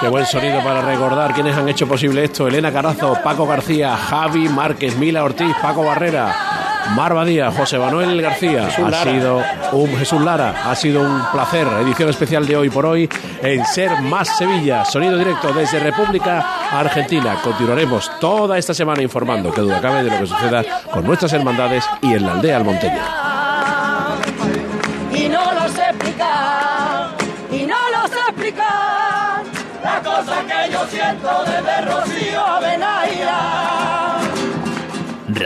Qué 0.00 0.08
buen 0.08 0.26
sonido 0.26 0.62
para 0.62 0.82
recordar 0.82 1.32
quienes 1.32 1.56
han 1.56 1.68
hecho 1.68 1.88
posible 1.88 2.24
esto. 2.24 2.46
Elena 2.46 2.70
Carazo, 2.70 3.18
Paco 3.24 3.46
García, 3.46 3.96
Javi 3.96 4.48
Márquez, 4.48 4.96
Mila 4.96 5.24
Ortiz, 5.24 5.54
Paco 5.62 5.84
Barrera, 5.84 6.45
Marva 6.94 7.24
Díaz, 7.24 7.54
José 7.56 7.78
Manuel 7.78 8.20
García. 8.22 8.66
Jesús 8.66 8.84
ha 8.86 8.90
Lara. 8.90 9.10
sido 9.12 9.42
un 9.72 9.96
Jesús 9.96 10.20
Lara. 10.22 10.54
Ha 10.70 10.74
sido 10.74 11.02
un 11.02 11.22
placer. 11.32 11.66
Edición 11.82 12.08
especial 12.08 12.46
de 12.46 12.56
hoy 12.56 12.70
por 12.70 12.86
hoy 12.86 13.08
en 13.42 13.64
Ser 13.66 14.00
Más 14.02 14.28
Sevilla. 14.38 14.84
Sonido 14.84 15.18
directo 15.18 15.52
desde 15.52 15.78
República 15.80 16.44
Argentina. 16.72 17.36
Continuaremos 17.42 18.10
toda 18.20 18.56
esta 18.58 18.72
semana 18.74 19.02
informando, 19.02 19.52
que 19.52 19.60
duda 19.60 19.80
cabe, 19.80 20.04
de 20.04 20.10
lo 20.10 20.18
que 20.20 20.26
suceda 20.26 20.62
con 20.92 21.04
nuestras 21.04 21.32
hermandades 21.32 21.84
y 22.02 22.12
en 22.14 22.24
la 22.26 22.32
aldea 22.32 22.56
almonteña. 22.56 23.02
y 25.12 25.28
no 25.28 25.52
lo 25.52 25.68
sé 25.68 25.82
explicar, 25.90 27.08
y 27.50 27.62
no 27.64 27.76
lo 27.90 28.08
sé 28.08 28.18
explicar, 28.28 29.42
la 29.82 30.00
cosa 30.02 30.36
que 30.46 30.72
yo 30.72 30.86
siento 30.88 31.28
desde 31.46 31.80
Rocío 31.82 32.46
a 32.46 32.60
Benaira. 32.60 33.75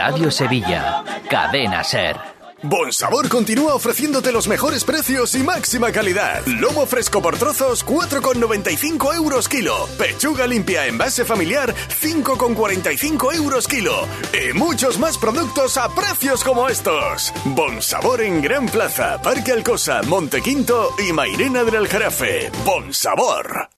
Radio 0.02 0.30
Sevilla, 0.30 1.04
Cadena 1.28 1.84
Ser. 1.84 2.16
Bon 2.62 2.90
Sabor 2.90 3.28
continúa 3.28 3.74
ofreciéndote 3.74 4.32
los 4.32 4.48
mejores 4.48 4.82
precios 4.82 5.34
y 5.34 5.42
máxima 5.42 5.92
calidad. 5.92 6.40
Lomo 6.46 6.86
fresco 6.86 7.20
por 7.20 7.36
trozos, 7.36 7.84
4,95 7.84 9.14
euros 9.14 9.46
kilo. 9.46 9.86
Pechuga 9.98 10.46
limpia 10.46 10.86
en 10.86 10.96
base 10.96 11.26
familiar, 11.26 11.74
5,45 11.74 13.34
euros 13.34 13.68
kilo. 13.68 14.08
Y 14.32 14.54
muchos 14.54 14.98
más 14.98 15.18
productos 15.18 15.76
a 15.76 15.94
precios 15.94 16.42
como 16.44 16.70
estos. 16.70 17.34
Bon 17.44 17.82
Sabor 17.82 18.22
en 18.22 18.40
Gran 18.40 18.64
Plaza, 18.70 19.20
Parque 19.20 19.52
Alcosa, 19.52 20.00
Montequinto 20.04 20.94
y 21.06 21.12
Mairena 21.12 21.62
del 21.62 21.76
Aljarafe. 21.76 22.50
Bon 22.64 22.94
Sabor. 22.94 23.68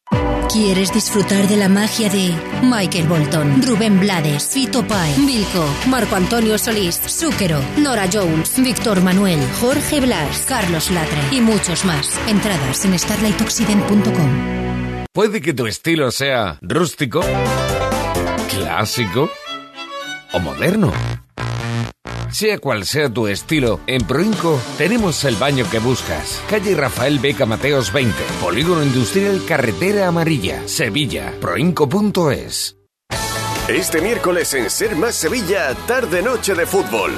¿Quieres 0.52 0.92
disfrutar 0.92 1.48
de 1.48 1.56
la 1.56 1.70
magia 1.70 2.10
de 2.10 2.34
Michael 2.62 3.08
Bolton, 3.08 3.62
Rubén 3.62 3.98
Blades, 3.98 4.48
Fito 4.48 4.86
Pai, 4.86 5.14
Vilco, 5.26 5.64
Marco 5.88 6.14
Antonio 6.14 6.58
Solís, 6.58 7.00
Zúquero, 7.08 7.58
Nora 7.78 8.06
Jones, 8.12 8.62
Víctor 8.62 9.00
Manuel, 9.00 9.40
Jorge 9.62 10.00
Blas, 10.00 10.44
Carlos 10.46 10.90
Latre 10.90 11.22
y 11.30 11.40
muchos 11.40 11.86
más? 11.86 12.10
Entradas 12.28 12.84
en 12.84 12.98
starlightoccident.com. 12.98 15.06
Puede 15.14 15.40
que 15.40 15.54
tu 15.54 15.66
estilo 15.66 16.10
sea 16.10 16.58
rústico, 16.60 17.22
clásico 18.50 19.30
o 20.34 20.38
moderno. 20.38 20.92
Sea 22.32 22.58
cual 22.58 22.86
sea 22.86 23.10
tu 23.10 23.26
estilo, 23.26 23.80
en 23.86 24.02
Proinco 24.04 24.58
tenemos 24.78 25.24
el 25.24 25.36
baño 25.36 25.64
que 25.70 25.78
buscas. 25.78 26.42
Calle 26.48 26.74
Rafael 26.74 27.18
Beca 27.18 27.44
Mateos 27.46 27.92
20, 27.92 28.14
Polígono 28.40 28.82
Industrial 28.82 29.42
Carretera 29.46 30.08
Amarilla, 30.08 30.66
Sevilla. 30.66 31.34
Proinco.es. 31.40 32.81
Este 33.68 34.00
miércoles 34.00 34.52
en 34.54 34.68
Ser 34.68 34.96
Más 34.96 35.14
Sevilla, 35.14 35.72
tarde-noche 35.86 36.52
de 36.54 36.66
fútbol. 36.66 37.12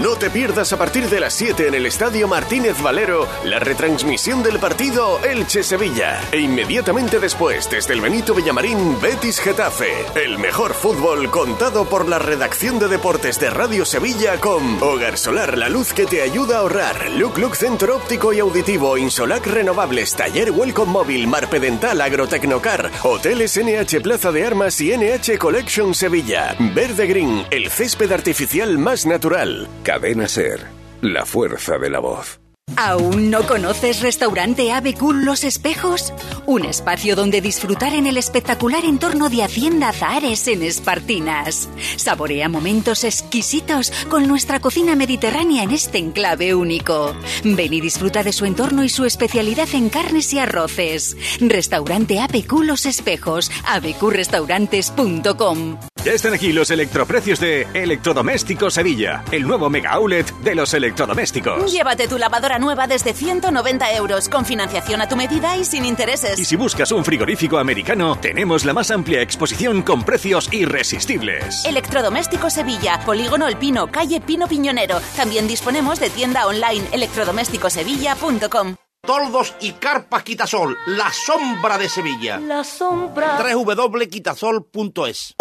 No 0.00 0.16
te 0.16 0.30
pierdas 0.30 0.72
a 0.72 0.78
partir 0.78 1.06
de 1.10 1.20
las 1.20 1.34
7 1.34 1.68
en 1.68 1.74
el 1.74 1.84
Estadio 1.84 2.26
Martínez 2.26 2.80
Valero 2.80 3.28
la 3.44 3.58
retransmisión 3.58 4.42
del 4.42 4.58
partido 4.58 5.20
Elche-Sevilla. 5.22 6.22
E 6.32 6.40
inmediatamente 6.40 7.20
después, 7.20 7.68
desde 7.68 7.92
el 7.92 8.00
Benito 8.00 8.34
Villamarín, 8.34 8.98
Betis-Getafe. 8.98 10.06
El 10.14 10.38
mejor 10.38 10.72
fútbol 10.72 11.30
contado 11.30 11.84
por 11.84 12.08
la 12.08 12.18
redacción 12.18 12.78
de 12.78 12.88
deportes 12.88 13.38
de 13.38 13.50
Radio 13.50 13.84
Sevilla 13.84 14.40
con 14.40 14.82
Hogar 14.82 15.18
Solar, 15.18 15.58
la 15.58 15.68
luz 15.68 15.92
que 15.92 16.06
te 16.06 16.22
ayuda 16.22 16.56
a 16.56 16.60
ahorrar. 16.60 17.10
Look 17.10 17.36
Look 17.36 17.56
Centro 17.56 17.96
Óptico 17.96 18.32
y 18.32 18.40
Auditivo, 18.40 18.96
Insolac 18.96 19.46
Renovables, 19.46 20.16
Taller 20.16 20.50
Welcome 20.50 20.92
Móvil, 20.92 21.28
Marpedental, 21.28 22.00
Agrotecnocar, 22.00 22.90
Hoteles 23.02 23.60
NH 23.62 24.00
Plaza 24.00 24.32
de 24.32 24.46
Armas 24.46 24.80
y 24.80 24.96
NH 24.96 25.36
Collection 25.38 25.90
Sevilla. 26.00 26.56
Verde 26.74 27.06
Green, 27.06 27.44
el 27.50 27.68
césped 27.68 28.10
artificial 28.10 28.78
más 28.78 29.04
natural. 29.04 29.68
Cadena 29.82 30.28
Ser, 30.28 30.60
la 31.02 31.26
fuerza 31.26 31.76
de 31.76 31.90
la 31.90 31.98
voz. 31.98 32.40
¿Aún 32.76 33.30
no 33.30 33.46
conoces 33.46 34.00
Restaurante 34.00 34.72
Ave 34.72 34.94
Cool 34.94 35.24
Los 35.24 35.44
Espejos? 35.44 36.12
Un 36.46 36.64
espacio 36.64 37.14
donde 37.16 37.40
disfrutar 37.40 37.94
en 37.94 38.06
el 38.06 38.16
espectacular 38.16 38.84
entorno 38.84 39.28
de 39.28 39.42
Hacienda 39.42 39.92
Zahares 39.92 40.46
en 40.48 40.62
Espartinas. 40.62 41.68
Saborea 41.96 42.48
momentos 42.48 43.04
exquisitos 43.04 43.92
con 44.08 44.26
nuestra 44.26 44.60
cocina 44.60 44.96
mediterránea 44.96 45.62
en 45.62 45.72
este 45.72 45.98
enclave 45.98 46.54
único. 46.54 47.14
Ven 47.44 47.74
y 47.74 47.80
disfruta 47.80 48.22
de 48.22 48.32
su 48.32 48.46
entorno 48.46 48.84
y 48.84 48.88
su 48.88 49.04
especialidad 49.04 49.68
en 49.72 49.90
carnes 49.90 50.32
y 50.32 50.38
arroces. 50.38 51.16
Restaurante 51.40 52.20
Ave 52.20 52.46
Cool 52.46 52.68
Los 52.68 52.86
Espejos, 52.86 53.50
abqrestaurantes.com. 53.66 55.76
Ya 56.02 56.12
están 56.12 56.32
aquí 56.32 56.54
los 56.54 56.70
electroprecios 56.70 57.40
de 57.40 57.68
Electrodomésticos 57.74 58.72
Sevilla, 58.72 59.22
el 59.32 59.46
nuevo 59.46 59.68
mega 59.68 59.90
outlet 59.90 60.26
de 60.38 60.54
los 60.54 60.72
electrodomésticos. 60.72 61.70
Llévate 61.70 62.08
tu 62.08 62.16
lavadora 62.16 62.58
nueva 62.60 62.86
desde 62.86 63.14
190 63.14 63.92
euros, 63.94 64.28
con 64.28 64.44
financiación 64.44 65.00
a 65.00 65.08
tu 65.08 65.16
medida 65.16 65.56
y 65.56 65.64
sin 65.64 65.84
intereses. 65.84 66.38
Y 66.38 66.44
si 66.44 66.56
buscas 66.56 66.92
un 66.92 67.04
frigorífico 67.04 67.58
americano, 67.58 68.16
tenemos 68.20 68.64
la 68.64 68.72
más 68.72 68.90
amplia 68.90 69.22
exposición 69.22 69.82
con 69.82 70.04
precios 70.04 70.52
irresistibles. 70.52 71.64
Electrodomésticos 71.64 72.52
Sevilla, 72.52 73.00
Polígono 73.04 73.48
El 73.48 73.56
Pino, 73.56 73.90
calle 73.90 74.20
Pino 74.20 74.46
Piñonero. 74.46 75.00
También 75.16 75.48
disponemos 75.48 75.98
de 75.98 76.10
tienda 76.10 76.46
online 76.46 76.86
electrodomésticosevilla.com. 76.92 78.89
toldos 79.10 79.54
y 79.60 79.72
carpas 79.72 80.22
Quitasol, 80.22 80.76
la 80.86 81.10
sombra 81.12 81.78
de 81.78 81.88
Sevilla. 81.88 82.38
La 82.38 82.62
sombra. 82.62 83.38
www.quitasol.es 83.54 85.34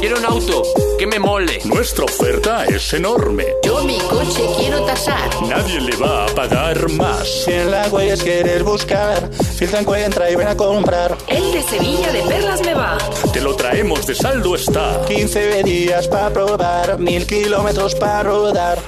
Quiero 0.00 0.18
un 0.18 0.24
auto 0.24 0.62
que 0.98 1.06
me 1.06 1.18
mole. 1.18 1.60
Nuestra 1.64 2.04
oferta 2.04 2.64
es 2.66 2.92
enorme. 2.92 3.46
Yo 3.62 3.84
mi 3.84 3.98
coche 3.98 4.42
quiero 4.58 4.84
tasar. 4.84 5.30
Nadie 5.42 5.80
le 5.80 5.96
va 5.96 6.24
a 6.24 6.28
pagar 6.28 6.90
más. 6.90 7.44
Si 7.44 7.52
en 7.52 7.70
la 7.70 7.86
huellas 7.88 8.22
quieres 8.22 8.64
buscar, 8.64 9.30
filtra, 9.32 9.80
encuentra 9.80 10.28
y 10.28 10.34
ven 10.34 10.48
a 10.48 10.56
comprar. 10.56 11.16
El 11.28 11.52
de 11.52 11.62
Sevilla 11.62 12.12
de 12.12 12.22
Perlas 12.22 12.60
me 12.62 12.74
va. 12.74 12.98
Te 13.32 13.40
lo 13.40 13.54
traemos 13.54 14.04
de 14.06 14.16
saldo 14.16 14.56
está. 14.56 15.00
15 15.06 15.62
días 15.62 16.08
para 16.08 16.30
probar, 16.32 16.98
mil 16.98 17.24
kilómetros 17.26 17.94
para 17.94 18.24
rodar. 18.24 18.78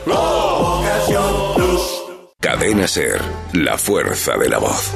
Cadena 2.45 2.87
Ser, 2.87 3.23
la 3.55 3.79
fuerza 3.79 4.37
de 4.37 4.51
la 4.51 4.59
voz. 4.59 4.93